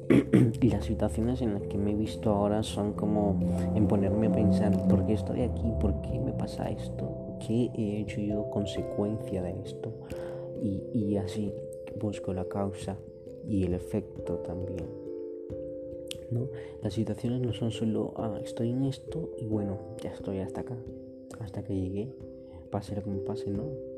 Y 0.09 0.69
las 0.71 0.85
situaciones 0.85 1.41
en 1.41 1.53
las 1.53 1.63
que 1.63 1.77
me 1.77 1.91
he 1.91 1.95
visto 1.95 2.31
ahora 2.31 2.63
son 2.63 2.93
como 2.93 3.39
en 3.75 3.87
ponerme 3.87 4.27
a 4.27 4.31
pensar, 4.31 4.87
¿por 4.87 5.05
qué 5.05 5.13
estoy 5.13 5.41
aquí? 5.41 5.71
¿Por 5.79 6.01
qué 6.01 6.19
me 6.19 6.33
pasa 6.33 6.69
esto? 6.69 7.37
¿Qué 7.45 7.69
he 7.75 8.01
hecho 8.01 8.19
yo 8.19 8.49
consecuencia 8.49 9.43
de 9.43 9.61
esto? 9.63 9.93
Y, 10.61 10.81
y 10.93 11.17
así 11.17 11.53
busco 11.99 12.33
la 12.33 12.45
causa 12.45 12.97
y 13.47 13.65
el 13.65 13.73
efecto 13.73 14.37
también. 14.39 14.85
¿no? 16.31 16.47
Las 16.81 16.93
situaciones 16.93 17.41
no 17.41 17.53
son 17.53 17.71
solo, 17.71 18.13
ah, 18.17 18.39
estoy 18.43 18.71
en 18.71 18.85
esto 18.85 19.31
y 19.37 19.45
bueno, 19.45 19.79
ya 20.01 20.11
estoy 20.11 20.39
hasta 20.39 20.61
acá, 20.61 20.77
hasta 21.39 21.63
que 21.63 21.75
llegué, 21.75 22.13
pase 22.71 22.95
lo 22.95 23.03
que 23.03 23.09
me 23.09 23.19
pase, 23.19 23.49
no 23.49 23.88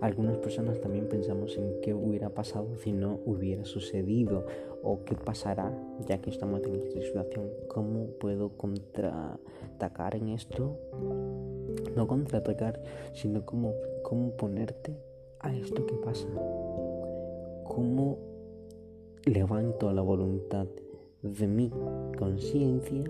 algunas 0.00 0.36
personas 0.38 0.80
también 0.80 1.08
pensamos 1.08 1.56
en 1.56 1.80
qué 1.80 1.94
hubiera 1.94 2.30
pasado 2.30 2.76
si 2.76 2.92
no 2.92 3.20
hubiera 3.24 3.64
sucedido 3.64 4.46
o 4.82 5.04
qué 5.04 5.14
pasará 5.14 5.72
ya 6.06 6.20
que 6.20 6.30
estamos 6.30 6.62
en 6.64 6.76
esta 6.76 7.00
situación. 7.00 7.50
¿Cómo 7.68 8.06
puedo 8.18 8.56
contraatacar 8.56 10.16
en 10.16 10.30
esto? 10.30 10.76
No 11.96 12.06
contraatacar, 12.06 12.82
sino 13.12 13.44
cómo, 13.46 13.74
cómo 14.02 14.36
ponerte 14.36 14.96
a 15.40 15.54
esto 15.54 15.86
que 15.86 15.94
pasa. 15.94 16.28
¿Cómo 17.64 18.18
levanto 19.24 19.92
la 19.92 20.02
voluntad 20.02 20.66
de 21.22 21.46
mi 21.46 21.70
conciencia 22.18 23.04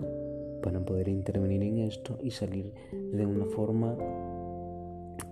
para 0.61 0.79
poder 0.79 1.07
intervenir 1.07 1.63
en 1.63 1.79
esto 1.79 2.17
y 2.21 2.31
salir 2.31 2.71
de 2.91 3.25
una 3.25 3.45
forma 3.45 3.97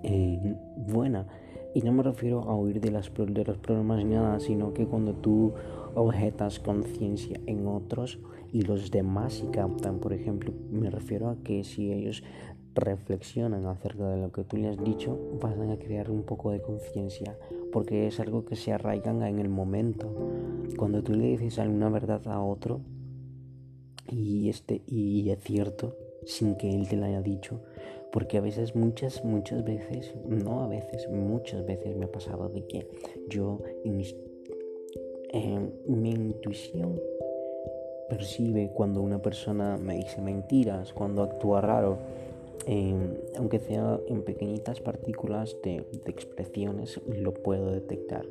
eh, 0.04 0.56
buena. 0.78 1.28
Y 1.74 1.82
no 1.82 1.94
me 1.94 2.04
refiero 2.04 2.42
a 2.42 2.56
huir 2.56 2.82
de, 2.82 2.92
las, 2.92 3.12
de 3.14 3.46
los 3.46 3.58
problemas 3.58 4.00
ni 4.00 4.14
nada, 4.14 4.40
sino 4.40 4.74
que 4.74 4.86
cuando 4.86 5.14
tú 5.14 5.54
objetas 5.96 6.60
conciencia 6.60 7.40
en 7.46 7.66
otros 7.66 8.20
y 8.52 8.64
los 8.64 8.92
demás 8.92 9.42
y 9.46 9.52
captan, 9.52 10.00
por 10.00 10.12
ejemplo, 10.12 10.52
me 10.70 10.90
refiero 10.90 11.30
a 11.30 11.38
que 11.44 11.64
si 11.64 11.92
ellos 11.92 12.24
reflexionan 12.74 13.66
acerca 13.66 14.10
de 14.10 14.22
lo 14.22 14.32
que 14.32 14.44
tú 14.44 14.58
le 14.58 14.70
has 14.70 14.84
dicho, 14.84 15.18
van 15.42 15.70
a 15.70 15.78
crear 15.78 16.10
un 16.10 16.24
poco 16.24 16.52
de 16.52 16.62
conciencia, 16.62 17.38
porque 17.72 18.08
es 18.08 18.20
algo 18.20 18.46
que 18.46 18.56
se 18.56 18.74
arraigan 18.74 19.22
en 19.24 19.40
el 19.40 19.50
momento. 19.50 20.08
Cuando 20.78 21.04
tú 21.04 21.14
le 21.14 21.26
dices 21.26 21.60
alguna 21.60 21.90
verdad 21.90 22.28
a 22.28 22.42
otro 22.42 22.82
y, 24.10 24.50
este, 24.50 24.82
y 24.88 25.30
es 25.30 25.40
cierto, 25.42 25.96
sin 26.26 26.56
que 26.56 26.70
él 26.70 26.88
te 26.88 26.98
la 26.98 27.08
haya 27.08 27.22
dicho, 27.22 27.62
porque 28.12 28.38
a 28.38 28.42
veces, 28.42 28.76
muchas, 28.76 29.24
muchas 29.24 29.64
veces, 29.64 30.14
no 30.26 30.64
a 30.64 30.68
veces, 30.68 31.10
muchas 31.10 31.66
veces 31.66 31.96
me 31.96 32.06
ha 32.06 32.12
pasado 32.12 32.50
de 32.50 32.66
que 32.66 32.88
yo, 33.30 33.60
en 33.84 35.72
mi 35.86 36.12
intuición 36.12 37.00
percibe 38.10 38.72
cuando 38.74 39.02
una 39.02 39.22
persona 39.22 39.78
me 39.78 39.96
dice 39.96 40.22
mentiras, 40.22 40.92
cuando 40.92 41.24
actúa 41.24 41.62
raro, 41.62 42.00
aunque 43.38 43.60
sea 43.60 44.00
en 44.08 44.24
pequeñitas 44.24 44.82
partículas 44.82 45.56
de, 45.64 45.86
expresiones, 46.06 47.00
lo 47.08 47.34
puedo 47.34 47.72
detectar. 47.72 48.26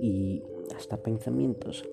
Y 0.00 0.42
hasta 0.76 1.02
pensamientos. 1.02 1.88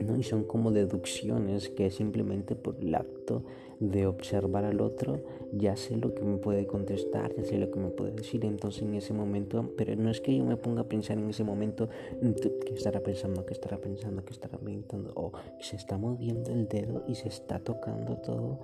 ¿No? 0.00 0.16
Y 0.16 0.22
son 0.22 0.44
como 0.44 0.70
deducciones 0.70 1.68
que 1.68 1.90
simplemente 1.90 2.54
por 2.54 2.76
el 2.80 2.94
acto 2.94 3.42
de 3.80 4.06
observar 4.06 4.64
al 4.64 4.80
otro 4.82 5.20
ya 5.52 5.76
sé 5.76 5.96
lo 5.96 6.14
que 6.14 6.22
me 6.22 6.36
puede 6.36 6.66
contestar, 6.66 7.34
ya 7.34 7.44
sé 7.44 7.58
lo 7.58 7.70
que 7.70 7.80
me 7.80 7.88
puede 7.88 8.12
decir. 8.12 8.44
Entonces 8.44 8.82
en 8.82 8.94
ese 8.94 9.12
momento, 9.12 9.72
pero 9.76 9.96
no 9.96 10.10
es 10.10 10.20
que 10.20 10.36
yo 10.36 10.44
me 10.44 10.56
ponga 10.56 10.82
a 10.82 10.88
pensar 10.88 11.18
en 11.18 11.28
ese 11.28 11.44
momento 11.44 11.88
qué 12.20 12.74
estará 12.74 13.00
pensando, 13.00 13.44
qué 13.46 13.54
estará 13.54 13.78
pensando, 13.78 14.24
qué 14.24 14.32
estará 14.32 14.58
pensando, 14.58 15.12
o 15.16 15.32
se 15.60 15.76
está 15.76 15.96
moviendo 15.96 16.52
el 16.52 16.68
dedo 16.68 17.02
y 17.08 17.14
se 17.14 17.28
está 17.28 17.58
tocando 17.58 18.16
todo 18.18 18.60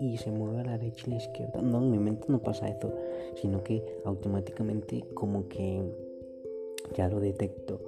y 0.00 0.16
se 0.16 0.30
mueve 0.30 0.60
a 0.60 0.64
la 0.64 0.78
derecha 0.78 1.04
y 1.06 1.10
a 1.10 1.14
la 1.16 1.22
izquierda. 1.22 1.62
No, 1.62 1.78
en 1.78 1.90
mi 1.90 1.98
mente 1.98 2.26
no 2.28 2.40
pasa 2.40 2.68
eso, 2.68 2.92
sino 3.36 3.62
que 3.62 4.00
automáticamente 4.04 5.04
como 5.14 5.48
que 5.48 5.82
ya 6.96 7.08
lo 7.08 7.20
detecto 7.20 7.80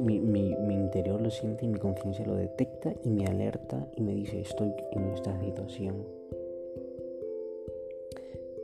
mi, 0.00 0.20
mi, 0.20 0.74
interior 0.74 1.20
lo 1.20 1.30
siente 1.30 1.64
y 1.64 1.68
mi 1.68 1.78
conciencia 1.78 2.26
lo 2.26 2.36
detecta 2.36 2.92
y 3.02 3.10
me 3.10 3.26
alerta 3.26 3.88
y 3.96 4.02
me 4.02 4.14
dice 4.14 4.40
estoy 4.40 4.72
en 4.92 5.04
esta 5.10 5.38
situación. 5.40 6.04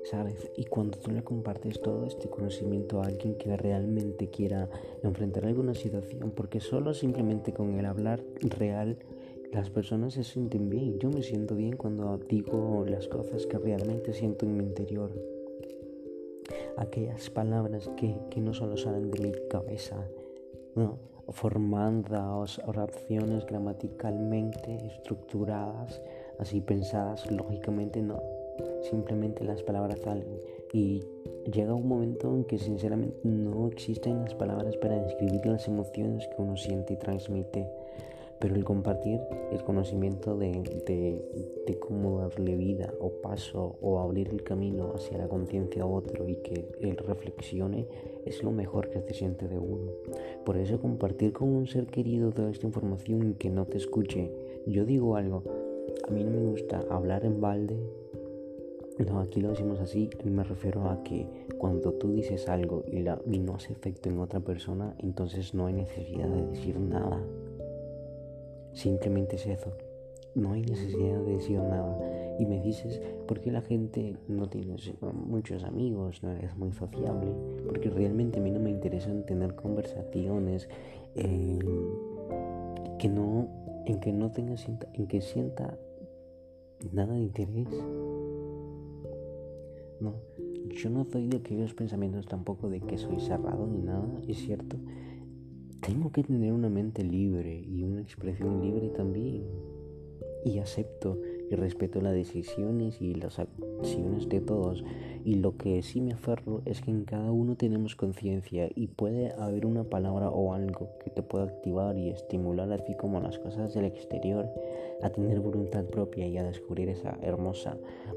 ¿Sabes? 0.04 0.50
Y 0.56 0.64
cuando 0.64 0.98
tú 0.98 1.10
le 1.10 1.22
compartes 1.22 1.80
todo 1.80 2.06
este 2.06 2.28
conocimiento 2.28 3.00
a 3.00 3.06
alguien 3.06 3.36
que 3.36 3.56
realmente 3.56 4.28
quiera 4.28 4.68
enfrentar 5.02 5.44
alguna 5.44 5.74
situación, 5.74 6.32
porque 6.32 6.60
solo 6.60 6.94
simplemente 6.94 7.52
con 7.52 7.78
el 7.78 7.86
hablar 7.86 8.22
real 8.40 8.98
las 9.52 9.68
personas 9.70 10.14
se 10.14 10.24
sienten 10.24 10.68
bien. 10.68 10.98
Yo 10.98 11.10
me 11.10 11.22
siento 11.22 11.54
bien 11.54 11.76
cuando 11.76 12.18
digo 12.18 12.84
las 12.88 13.08
cosas 13.08 13.46
que 13.46 13.58
realmente 13.58 14.12
siento 14.12 14.46
en 14.46 14.56
mi 14.56 14.64
interior. 14.64 15.10
Aquellas 16.76 17.30
palabras 17.30 17.90
que, 17.96 18.16
que 18.30 18.40
no 18.40 18.54
solo 18.54 18.76
salen 18.76 19.10
de 19.10 19.20
mi 19.20 19.32
cabeza. 19.48 20.08
Formadas 21.28 22.58
oraciones 22.66 23.46
gramaticalmente 23.46 24.76
estructuradas, 24.86 26.00
así 26.38 26.60
pensadas 26.60 27.30
lógicamente, 27.30 28.02
no. 28.02 28.20
Simplemente 28.90 29.44
las 29.44 29.62
palabras 29.62 30.00
salen. 30.00 30.40
Y 30.72 31.02
llega 31.52 31.74
un 31.74 31.88
momento 31.88 32.34
en 32.34 32.44
que 32.44 32.58
sinceramente 32.58 33.16
no 33.24 33.68
existen 33.68 34.22
las 34.22 34.34
palabras 34.34 34.76
para 34.76 35.02
describir 35.02 35.44
las 35.46 35.66
emociones 35.66 36.26
que 36.28 36.42
uno 36.42 36.56
siente 36.56 36.94
y 36.94 36.96
transmite 36.96 37.68
pero 38.40 38.54
el 38.54 38.64
compartir 38.64 39.20
el 39.52 39.62
conocimiento 39.62 40.36
de, 40.36 40.50
de, 41.66 41.78
cómo 41.78 42.18
darle 42.18 42.56
vida 42.56 42.92
o 43.00 43.10
paso 43.20 43.76
o 43.80 44.00
abrir 44.00 44.28
el 44.28 44.42
camino 44.42 44.92
hacia 44.94 45.18
la 45.18 45.28
conciencia 45.28 45.82
a 45.82 45.86
otro 45.86 46.28
y 46.28 46.36
que 46.36 46.68
él 46.80 46.96
reflexione 46.96 47.86
es 48.24 48.42
lo 48.42 48.50
mejor 48.50 48.90
que 48.90 49.00
se 49.02 49.14
siente 49.14 49.46
de 49.46 49.58
uno. 49.58 49.92
Por 50.44 50.56
eso 50.56 50.80
compartir 50.80 51.32
con 51.32 51.48
un 51.48 51.66
ser 51.66 51.86
querido 51.86 52.32
toda 52.32 52.50
esta 52.50 52.66
información 52.66 53.30
y 53.30 53.34
que 53.34 53.50
no 53.50 53.66
te 53.66 53.76
escuche. 53.76 54.32
Yo 54.66 54.84
digo 54.84 55.16
algo, 55.16 55.42
a 56.08 56.10
mí 56.10 56.24
no 56.24 56.30
me 56.30 56.50
gusta 56.50 56.84
hablar 56.90 57.24
en 57.24 57.40
balde. 57.40 57.76
No, 58.98 59.20
aquí 59.20 59.40
lo 59.40 59.50
decimos 59.50 59.80
así, 59.80 60.10
me 60.24 60.44
refiero 60.44 60.90
a 60.90 61.02
que 61.02 61.26
cuando 61.56 61.92
tú 61.92 62.12
dices 62.12 62.48
algo 62.48 62.84
y, 62.86 63.00
la, 63.00 63.20
y 63.26 63.38
no 63.38 63.54
hace 63.54 63.72
efecto 63.72 64.10
en 64.10 64.18
otra 64.18 64.40
persona, 64.40 64.94
entonces 64.98 65.54
no 65.54 65.66
hay 65.66 65.74
necesidad 65.74 66.28
de 66.28 66.46
decir 66.46 66.78
nada. 66.78 67.22
Simplemente 68.72 69.36
es 69.36 69.46
eso. 69.46 69.72
No 70.34 70.52
hay 70.52 70.62
necesidad 70.62 71.20
de 71.24 71.32
decir 71.32 71.58
nada. 71.58 71.98
Y 72.38 72.46
me 72.46 72.60
dices, 72.60 73.00
¿por 73.26 73.40
qué 73.40 73.50
la 73.50 73.60
gente 73.60 74.16
no 74.28 74.48
tiene 74.48 74.76
muchos 75.12 75.64
amigos? 75.64 76.22
No 76.22 76.32
es 76.32 76.56
muy 76.56 76.72
sociable. 76.72 77.32
Porque 77.66 77.90
realmente 77.90 78.38
a 78.38 78.42
mí 78.42 78.50
no 78.50 78.60
me 78.60 78.70
interesan 78.70 79.26
tener 79.26 79.54
conversaciones 79.54 80.68
eh, 81.16 81.58
que 82.98 83.08
no, 83.08 83.48
en 83.86 84.00
que 84.00 84.12
no 84.12 84.30
tenga 84.30 84.54
en 84.94 85.06
que 85.06 85.20
sienta 85.20 85.76
nada 86.92 87.14
de 87.14 87.20
interés. 87.20 87.68
No, 90.00 90.14
yo 90.70 90.88
no 90.88 91.04
soy 91.04 91.26
de 91.26 91.38
aquellos 91.38 91.74
pensamientos 91.74 92.26
tampoco 92.26 92.70
de 92.70 92.80
que 92.80 92.96
soy 92.96 93.20
cerrado 93.20 93.66
ni 93.66 93.82
nada, 93.82 94.08
es 94.26 94.38
cierto 94.38 94.78
tengo 95.80 96.12
que 96.12 96.22
tener 96.22 96.52
una 96.52 96.68
mente 96.68 97.02
libre 97.02 97.64
y 97.66 97.82
una 97.82 98.00
expresión 98.02 98.60
libre 98.60 98.88
también. 98.90 99.44
Y 100.44 100.58
acepto 100.58 101.18
y 101.50 101.56
respeto 101.56 102.00
las 102.00 102.14
decisiones 102.14 103.00
y 103.00 103.14
las 103.14 103.38
acciones 103.38 104.28
de 104.28 104.40
todos. 104.40 104.84
Y 105.24 105.34
lo 105.34 105.56
que 105.56 105.82
sí 105.82 106.00
me 106.00 106.12
aferro 106.12 106.62
es 106.64 106.80
que 106.80 106.90
en 106.90 107.04
cada 107.04 107.30
uno 107.32 107.56
tenemos 107.56 107.96
conciencia 107.96 108.70
y 108.74 108.86
puede 108.86 109.32
haber 109.32 109.66
una 109.66 109.84
palabra 109.84 110.30
o 110.30 110.54
algo 110.54 110.88
que 111.02 111.10
te 111.10 111.22
pueda 111.22 111.44
activar 111.44 111.96
y 111.98 112.08
estimular 112.08 112.72
así 112.72 112.94
como 112.94 113.20
las 113.20 113.38
cosas 113.38 113.74
del 113.74 113.84
exterior 113.84 114.48
a 115.02 115.10
tener 115.10 115.40
voluntad 115.40 115.84
propia 115.84 116.26
y 116.26 116.38
a 116.38 116.44
descubrir 116.44 116.88
esa 116.88 117.18
hermosa 117.22 117.76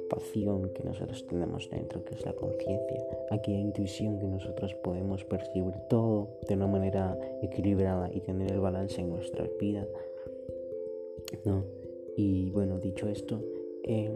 pasión 0.10 0.69
que 0.74 0.84
nosotros 0.84 1.26
tenemos 1.28 1.69
dentro, 1.69 2.04
que 2.04 2.15
es 2.15 2.26
la 2.26 2.34
conciencia, 2.34 3.04
aquella 3.32 3.60
intuición 3.60 4.19
que 4.19 4.28
nosotros 4.28 4.76
podemos 4.76 5.24
percibir 5.24 5.74
todo 5.89 6.30
de 6.48 6.56
una 6.56 6.67
manera 6.67 7.17
equilibrada 7.41 8.10
y 8.13 8.22
tener 8.22 8.52
el 8.52 8.60
balance 8.60 9.02
en 9.02 9.10
nuestra 9.10 9.48
vida. 9.60 9.86
¿no? 11.46 11.83
Y 12.15 12.52
bueno, 12.52 12.80
dicho 12.80 13.08
esto, 13.08 13.41
eh, 13.84 14.12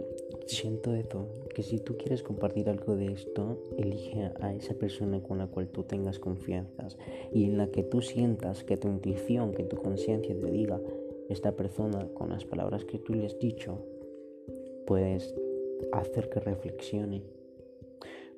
siento 0.46 0.94
esto, 0.94 1.28
que 1.54 1.62
si 1.64 1.80
tú 1.80 1.98
quieres 1.98 2.24
compartir 2.24 2.70
algo 2.70 2.96
de 2.96 3.12
esto, 3.12 3.58
elige 3.78 4.32
a 4.40 4.54
esa 4.54 4.76
persona 4.76 5.22
con 5.22 5.40
la 5.40 5.48
cual 5.48 5.68
tú 5.68 5.84
tengas 5.84 6.20
confianza 6.20 6.88
y 7.34 7.46
en 7.46 7.58
la 7.58 7.68
que 7.68 7.84
tú 7.84 8.02
sientas 8.02 8.64
que 8.64 8.78
tu 8.78 8.88
intuición, 8.88 9.54
que 9.54 9.64
tu 9.64 9.76
conciencia 9.78 10.40
te 10.40 10.52
diga, 10.52 10.80
esta 11.30 11.52
persona 11.52 12.08
con 12.14 12.30
las 12.30 12.46
palabras 12.46 12.86
que 12.86 13.00
tú 13.00 13.14
le 13.14 13.26
has 13.26 13.38
dicho, 13.40 13.80
puedes 14.86 15.36
hacer 15.92 16.30
que 16.30 16.40
reflexione. 16.40 17.24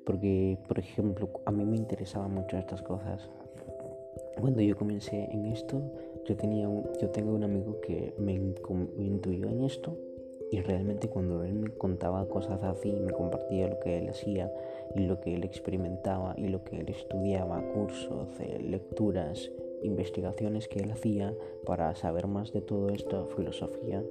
Porque, 0.04 0.58
por 0.66 0.78
ejemplo, 0.78 1.30
a 1.44 1.52
mí 1.52 1.64
me 1.64 1.76
interesaban 1.76 2.34
mucho 2.34 2.56
estas 2.56 2.82
cosas. 2.82 3.30
Cuando 4.40 4.62
yo 4.62 4.76
comencé 4.76 5.28
en 5.30 5.46
esto, 5.46 5.80
yo, 6.26 6.36
tenía 6.36 6.68
yo 7.00 7.08
tengo 7.10 7.32
un 7.32 7.44
amigo 7.44 7.80
que 7.80 8.14
me, 8.18 8.34
intuyó 8.34 9.48
en 9.48 9.64
esto 9.64 9.96
y 10.50 10.60
realmente 10.60 11.08
cuando 11.08 11.44
él 11.44 11.54
me 11.54 11.70
contaba 11.70 12.26
cosas 12.26 12.62
así, 12.62 12.90
me 12.90 13.12
compartía 13.12 13.68
lo 13.68 13.78
que 13.80 13.98
él 13.98 14.08
hacía 14.08 14.52
y 14.96 15.00
lo 15.06 15.20
que 15.20 15.34
él 15.34 15.44
experimentaba 15.44 16.34
y 16.36 16.48
lo 16.48 16.64
que 16.64 16.80
él 16.80 16.88
estudiaba, 16.88 17.62
cursos, 17.72 18.28
lecturas, 18.60 19.50
investigaciones 19.82 20.66
que 20.66 20.80
él 20.80 20.90
hacía 20.90 21.34
para 21.64 21.94
saber 21.94 22.26
más 22.26 22.52
de 22.52 22.60
todo 22.60 22.88
esto, 22.90 23.26
filosofía. 23.36 24.02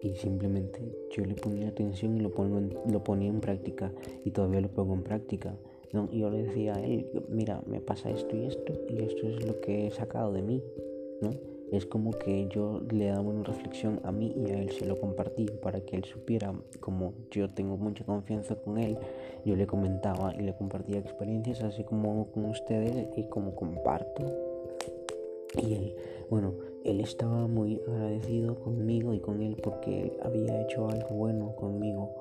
Y 0.00 0.14
simplemente 0.14 0.80
yo 1.10 1.24
le 1.24 1.34
ponía 1.34 1.68
atención 1.68 2.16
y 2.16 2.20
lo, 2.20 2.30
pongo 2.30 2.60
lo 2.90 3.04
ponía 3.04 3.28
en 3.28 3.40
práctica 3.40 3.92
y 4.24 4.30
todavía 4.30 4.60
lo 4.60 4.68
pongo 4.68 4.94
en 4.94 5.02
práctica. 5.02 5.56
¿No? 5.92 6.10
yo 6.10 6.30
le 6.30 6.44
decía 6.44 6.74
a 6.74 6.84
él, 6.84 7.06
mira, 7.28 7.62
me 7.66 7.80
pasa 7.80 8.10
esto 8.10 8.36
y 8.36 8.46
esto, 8.46 8.72
y 8.88 9.02
esto 9.02 9.26
es 9.26 9.46
lo 9.46 9.60
que 9.60 9.86
he 9.86 9.90
sacado 9.90 10.32
de 10.32 10.42
mí, 10.42 10.62
¿no? 11.20 11.30
Es 11.70 11.84
como 11.84 12.12
que 12.12 12.48
yo 12.48 12.80
le 12.90 13.08
daba 13.08 13.20
una 13.20 13.44
reflexión 13.44 14.00
a 14.02 14.10
mí 14.10 14.32
y 14.34 14.50
a 14.50 14.58
él 14.58 14.70
se 14.70 14.86
lo 14.86 14.98
compartí 14.98 15.44
para 15.62 15.80
que 15.80 15.96
él 15.96 16.04
supiera, 16.04 16.54
como 16.80 17.12
yo 17.30 17.50
tengo 17.50 17.76
mucha 17.76 18.04
confianza 18.04 18.54
con 18.54 18.78
él, 18.78 18.96
yo 19.44 19.54
le 19.54 19.66
comentaba 19.66 20.34
y 20.34 20.42
le 20.42 20.54
compartía 20.54 20.98
experiencias 20.98 21.62
así 21.62 21.84
como 21.84 22.30
con 22.32 22.46
ustedes 22.46 23.08
y 23.16 23.24
como 23.24 23.54
comparto. 23.54 24.24
Y 25.62 25.74
él, 25.74 25.94
bueno, 26.30 26.54
él 26.84 27.00
estaba 27.00 27.46
muy 27.46 27.82
agradecido 27.86 28.54
conmigo 28.54 29.12
y 29.12 29.20
con 29.20 29.42
él 29.42 29.56
porque 29.62 30.16
había 30.22 30.62
hecho 30.62 30.88
algo 30.88 31.10
bueno 31.10 31.54
conmigo. 31.54 32.14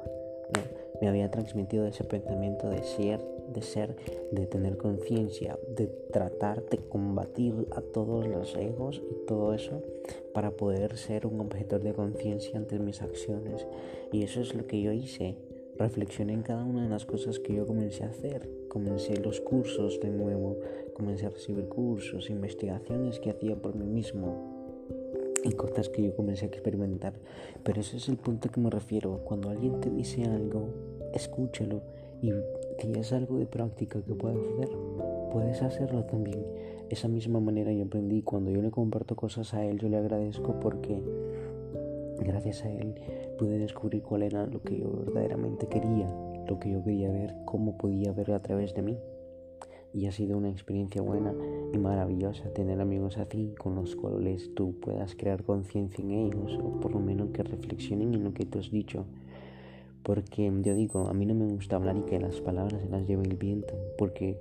Me 1.01 1.07
había 1.07 1.29
transmitido 1.31 1.87
ese 1.87 2.03
pensamiento 2.03 2.69
de 2.69 2.83
ser 2.83 3.19
de 3.53 3.61
ser, 3.61 3.95
de 4.31 4.45
tener 4.45 4.77
conciencia, 4.77 5.57
de 5.75 5.87
tratar 5.87 6.65
de 6.65 6.77
combatir 6.77 7.67
a 7.71 7.81
todos 7.81 8.27
los 8.27 8.55
egos 8.55 9.01
y 9.09 9.25
todo 9.25 9.53
eso 9.53 9.81
para 10.33 10.51
poder 10.51 10.97
ser 10.97 11.25
un 11.25 11.39
objetor 11.39 11.81
de 11.81 11.93
conciencia 11.93 12.57
ante 12.57 12.79
mis 12.79 13.01
acciones. 13.01 13.65
Y 14.11 14.23
eso 14.23 14.41
es 14.41 14.53
lo 14.53 14.67
que 14.67 14.81
yo 14.81 14.91
hice. 14.91 15.37
Reflexioné 15.77 16.33
en 16.33 16.41
cada 16.41 16.63
una 16.63 16.83
de 16.83 16.89
las 16.89 17.05
cosas 17.05 17.39
que 17.39 17.53
yo 17.53 17.65
comencé 17.65 18.03
a 18.03 18.09
hacer. 18.09 18.49
Comencé 18.67 19.17
los 19.17 19.41
cursos 19.41 19.99
de 19.99 20.09
nuevo, 20.09 20.57
comencé 20.93 21.27
a 21.27 21.29
recibir 21.29 21.67
cursos, 21.67 22.29
investigaciones 22.29 23.19
que 23.19 23.29
hacía 23.29 23.55
por 23.55 23.75
mí 23.75 23.85
mismo 23.85 24.57
y 25.47 25.53
cosas 25.53 25.89
que 25.89 26.03
yo 26.03 26.15
comencé 26.15 26.45
a 26.45 26.49
experimentar. 26.49 27.13
Pero 27.63 27.81
ese 27.81 27.97
es 27.97 28.09
el 28.09 28.17
punto 28.17 28.49
que 28.49 28.59
me 28.59 28.69
refiero. 28.69 29.21
Cuando 29.23 29.49
alguien 29.49 29.79
te 29.79 29.89
dice 29.89 30.23
algo, 30.25 30.69
escúchalo 31.13 31.81
y 32.21 32.31
si 32.79 32.91
es 32.93 33.13
algo 33.13 33.37
de 33.37 33.45
práctica 33.45 34.01
que 34.01 34.13
puedes 34.13 34.39
hacer, 34.39 34.69
puedes 35.31 35.61
hacerlo 35.61 36.03
también. 36.05 36.45
Esa 36.89 37.07
misma 37.07 37.39
manera 37.39 37.71
yo 37.71 37.85
aprendí 37.85 38.21
cuando 38.21 38.51
yo 38.51 38.61
le 38.61 38.71
comparto 38.71 39.15
cosas 39.15 39.53
a 39.53 39.65
él, 39.65 39.77
yo 39.79 39.89
le 39.89 39.97
agradezco 39.97 40.59
porque 40.59 41.01
gracias 42.19 42.63
a 42.63 42.71
él 42.71 42.95
pude 43.37 43.59
descubrir 43.59 44.01
cuál 44.03 44.23
era 44.23 44.45
lo 44.47 44.61
que 44.61 44.79
yo 44.79 44.89
verdaderamente 44.91 45.67
quería, 45.67 46.07
lo 46.47 46.59
que 46.59 46.71
yo 46.71 46.83
quería 46.83 47.11
ver, 47.11 47.35
cómo 47.45 47.77
podía 47.77 48.11
ver 48.13 48.31
a 48.31 48.41
través 48.41 48.73
de 48.73 48.81
mí. 48.81 48.97
Y 49.97 50.05
ha 50.05 50.11
sido 50.11 50.37
una 50.37 50.49
experiencia 50.49 51.01
buena 51.01 51.33
y 51.73 51.77
maravillosa 51.79 52.53
tener 52.53 52.79
amigos 52.79 53.17
así 53.17 53.55
con 53.57 53.73
los 53.73 53.95
cuales 53.95 54.53
tú 54.53 54.75
puedas 54.79 55.15
crear 55.15 55.43
conciencia 55.43 56.03
en 56.03 56.11
ellos 56.11 56.59
o 56.63 56.79
por 56.79 56.91
lo 56.91 56.99
menos 56.99 57.31
que 57.31 57.41
reflexionen 57.41 58.13
en 58.13 58.23
lo 58.23 58.31
que 58.31 58.45
tú 58.45 58.59
has 58.59 58.69
dicho. 58.69 59.05
Porque 60.03 60.51
yo 60.61 60.75
digo, 60.75 61.07
a 61.07 61.13
mí 61.13 61.25
no 61.25 61.33
me 61.33 61.51
gusta 61.51 61.77
hablar 61.77 61.97
y 61.97 62.03
que 62.03 62.19
las 62.19 62.39
palabras 62.41 62.79
se 62.79 62.89
las 62.89 63.07
lleve 63.07 63.23
el 63.23 63.37
viento, 63.37 63.73
porque 63.97 64.39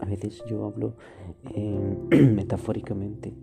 a 0.00 0.06
veces 0.06 0.42
yo 0.48 0.64
hablo 0.64 0.94
eh, 1.54 1.96
metafóricamente, 2.10 3.34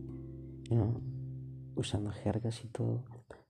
usando 1.75 2.09
jergas 2.09 2.65
y 2.65 2.67
todo, 2.69 3.03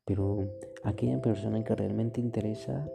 pero 0.03 0.49
aquella 0.83 1.21
persona 1.21 1.63
que 1.63 1.73
realmente 1.73 2.19
interesa 2.19 2.85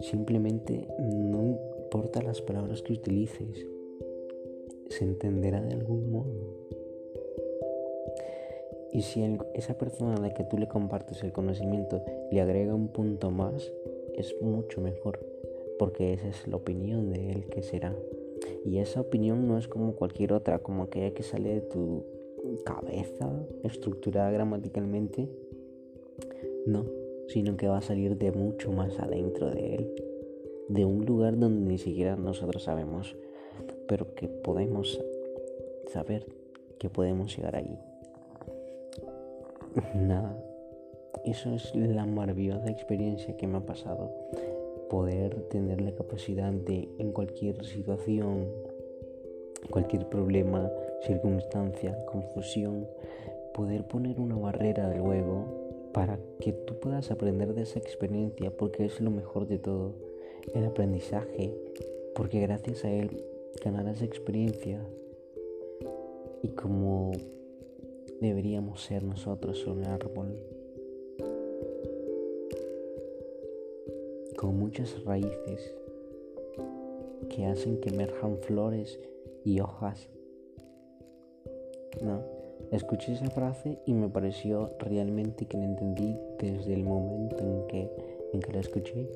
simplemente 0.00 0.86
no 1.00 1.73
importa 1.94 2.22
las 2.22 2.42
palabras 2.42 2.82
que 2.82 2.92
utilices, 2.92 3.68
se 4.88 5.04
entenderá 5.04 5.60
de 5.60 5.74
algún 5.74 6.10
modo. 6.10 6.34
Y 8.92 9.02
si 9.02 9.22
esa 9.54 9.78
persona 9.78 10.16
a 10.16 10.20
la 10.20 10.34
que 10.34 10.42
tú 10.42 10.58
le 10.58 10.66
compartes 10.66 11.22
el 11.22 11.30
conocimiento 11.30 12.02
le 12.32 12.40
agrega 12.40 12.74
un 12.74 12.88
punto 12.88 13.30
más, 13.30 13.72
es 14.16 14.34
mucho 14.40 14.80
mejor, 14.80 15.20
porque 15.78 16.14
esa 16.14 16.26
es 16.30 16.48
la 16.48 16.56
opinión 16.56 17.10
de 17.10 17.30
él 17.30 17.44
que 17.46 17.62
será. 17.62 17.94
Y 18.64 18.78
esa 18.78 19.00
opinión 19.00 19.46
no 19.46 19.56
es 19.56 19.68
como 19.68 19.94
cualquier 19.94 20.32
otra, 20.32 20.58
como 20.58 20.82
aquella 20.82 21.14
que 21.14 21.22
sale 21.22 21.54
de 21.54 21.60
tu 21.60 22.02
cabeza, 22.64 23.30
estructurada 23.62 24.32
gramaticalmente. 24.32 25.28
No, 26.66 26.86
sino 27.28 27.56
que 27.56 27.68
va 27.68 27.78
a 27.78 27.82
salir 27.82 28.16
de 28.16 28.32
mucho 28.32 28.72
más 28.72 28.98
adentro 28.98 29.48
de 29.48 29.76
él 29.76 30.13
de 30.68 30.84
un 30.84 31.04
lugar 31.04 31.38
donde 31.38 31.66
ni 31.66 31.78
siquiera 31.78 32.16
nosotros 32.16 32.64
sabemos, 32.64 33.16
pero 33.86 34.14
que 34.14 34.28
podemos 34.28 35.00
saber 35.92 36.26
que 36.78 36.88
podemos 36.88 37.36
llegar 37.36 37.56
allí. 37.56 37.78
Nada, 39.94 40.36
eso 41.24 41.54
es 41.54 41.74
la 41.74 42.06
maravillosa 42.06 42.70
experiencia 42.70 43.36
que 43.36 43.46
me 43.46 43.58
ha 43.58 43.66
pasado, 43.66 44.10
poder 44.88 45.48
tener 45.48 45.80
la 45.80 45.92
capacidad 45.92 46.52
de 46.52 46.88
en 46.98 47.12
cualquier 47.12 47.64
situación, 47.64 48.46
cualquier 49.70 50.08
problema, 50.08 50.70
circunstancia, 51.02 51.96
confusión, 52.06 52.86
poder 53.52 53.86
poner 53.86 54.20
una 54.20 54.36
barrera 54.36 54.88
de 54.88 54.98
luego 54.98 55.90
para 55.92 56.18
que 56.40 56.52
tú 56.52 56.74
puedas 56.80 57.10
aprender 57.10 57.54
de 57.54 57.62
esa 57.62 57.78
experiencia 57.78 58.50
porque 58.56 58.84
es 58.84 59.00
lo 59.00 59.10
mejor 59.10 59.46
de 59.46 59.58
todo 59.58 59.94
el 60.52 60.64
aprendizaje, 60.64 61.54
porque 62.14 62.40
gracias 62.40 62.84
a 62.84 62.90
él 62.90 63.24
ganarás 63.64 64.02
experiencia 64.02 64.84
y 66.42 66.48
como 66.48 67.12
deberíamos 68.20 68.82
ser 68.82 69.02
nosotros 69.02 69.66
un 69.66 69.84
árbol 69.84 70.38
con 74.36 74.58
muchas 74.58 75.02
raíces 75.04 75.74
que 77.30 77.46
hacen 77.46 77.80
que 77.80 77.88
emerjan 77.88 78.38
flores 78.38 79.00
y 79.44 79.60
hojas. 79.60 80.08
No, 82.02 82.22
escuché 82.70 83.14
esa 83.14 83.30
frase 83.30 83.78
y 83.86 83.94
me 83.94 84.08
pareció 84.08 84.70
realmente 84.78 85.46
que 85.46 85.56
la 85.56 85.64
entendí 85.64 86.16
desde 86.38 86.74
el 86.74 86.82
momento 86.82 87.38
en 87.38 87.66
que, 87.68 87.90
en 88.32 88.40
que 88.40 88.52
la 88.52 88.60
escuché 88.60 89.08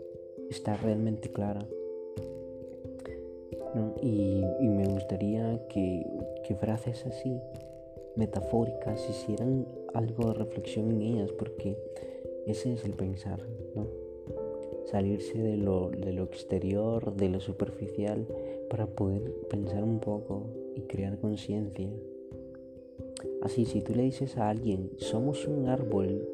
está 0.51 0.77
realmente 0.77 1.31
clara. 1.31 1.67
Y, 4.03 4.43
me 4.61 4.87
gustaría 4.87 5.67
que, 5.69 6.05
que, 6.45 6.55
frases 6.55 7.05
así, 7.07 7.39
metafóricas, 8.17 9.09
hicieran 9.09 9.67
algo 9.95 10.29
de 10.29 10.35
reflexión 10.35 10.91
en 10.91 11.03
ellas, 11.03 11.33
porque 11.33 11.77
ese 12.47 12.73
es 12.73 12.85
el 12.85 12.93
pensar, 12.93 13.41
¿no? 13.75 13.87
Salirse 14.87 15.39
de 15.39 15.57
lo, 15.57 15.91
de 15.91 16.13
lo 16.13 16.25
exterior, 16.25 17.15
de 17.15 17.29
lo 17.29 17.41
superficial, 17.41 18.27
para 18.71 18.87
poder 18.87 19.23
pensar 19.51 19.85
un 19.85 20.01
poco 20.01 20.47
y 20.75 20.83
crear 20.83 21.19
conciencia. 21.19 21.91
Así, 23.43 23.65
si 23.67 23.83
tú 23.83 23.95
le 23.95 24.05
dices 24.05 24.37
a 24.39 24.49
alguien, 24.49 24.91
somos 24.97 25.47
un 25.47 25.69
árbol, 25.69 26.27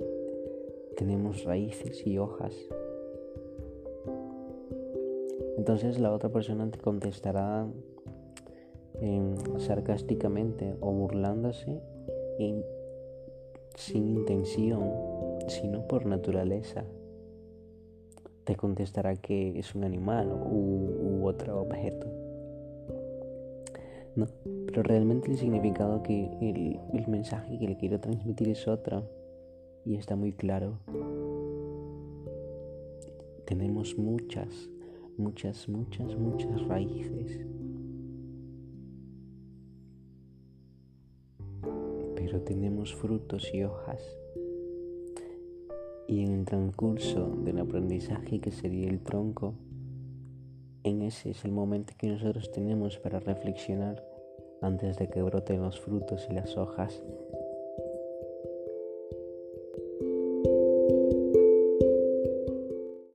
tenemos 0.96 1.44
raíces 1.44 2.06
y 2.06 2.18
hojas, 2.18 2.54
entonces 5.64 5.98
la 5.98 6.12
otra 6.12 6.28
persona 6.28 6.70
te 6.70 6.78
contestará 6.78 7.66
em, 9.00 9.34
sarcásticamente 9.56 10.76
o 10.78 10.92
burlándose 10.92 11.80
sin 13.74 14.08
intención, 14.08 14.90
sino 15.48 15.88
por 15.88 16.04
naturaleza. 16.04 16.84
Te 18.44 18.56
contestará 18.56 19.16
que 19.16 19.58
es 19.58 19.74
un 19.74 19.84
animal 19.84 20.30
u, 20.30 21.24
otro 21.26 21.62
objeto. 21.62 22.08
No, 24.16 24.26
pero 24.66 24.82
realmente 24.82 25.30
el 25.30 25.38
significado 25.38 26.02
que 26.02 26.28
el 26.92 27.08
mensaje 27.08 27.58
que 27.58 27.68
le 27.68 27.78
quiero 27.78 28.00
transmitir 28.00 28.50
es 28.50 28.68
otro 28.68 29.04
y 29.86 29.94
está 29.94 30.14
muy 30.14 30.32
claro. 30.32 30.78
Tenemos 33.46 33.96
muchas 33.96 34.68
muchas, 35.16 35.68
muchas, 35.68 36.16
muchas 36.16 36.66
raíces. 36.66 37.46
Pero 42.14 42.40
tenemos 42.42 42.94
frutos 42.94 43.50
y 43.52 43.64
hojas. 43.64 44.02
Y 46.06 46.22
en 46.22 46.32
el 46.32 46.44
transcurso 46.44 47.34
del 47.44 47.58
aprendizaje 47.60 48.40
que 48.40 48.50
sería 48.50 48.88
el 48.90 49.00
tronco, 49.00 49.54
en 50.82 51.02
ese 51.02 51.30
es 51.30 51.44
el 51.44 51.52
momento 51.52 51.94
que 51.96 52.08
nosotros 52.08 52.50
tenemos 52.52 52.98
para 52.98 53.20
reflexionar 53.20 54.04
antes 54.60 54.98
de 54.98 55.08
que 55.08 55.22
broten 55.22 55.62
los 55.62 55.80
frutos 55.80 56.26
y 56.30 56.34
las 56.34 56.56
hojas 56.56 57.02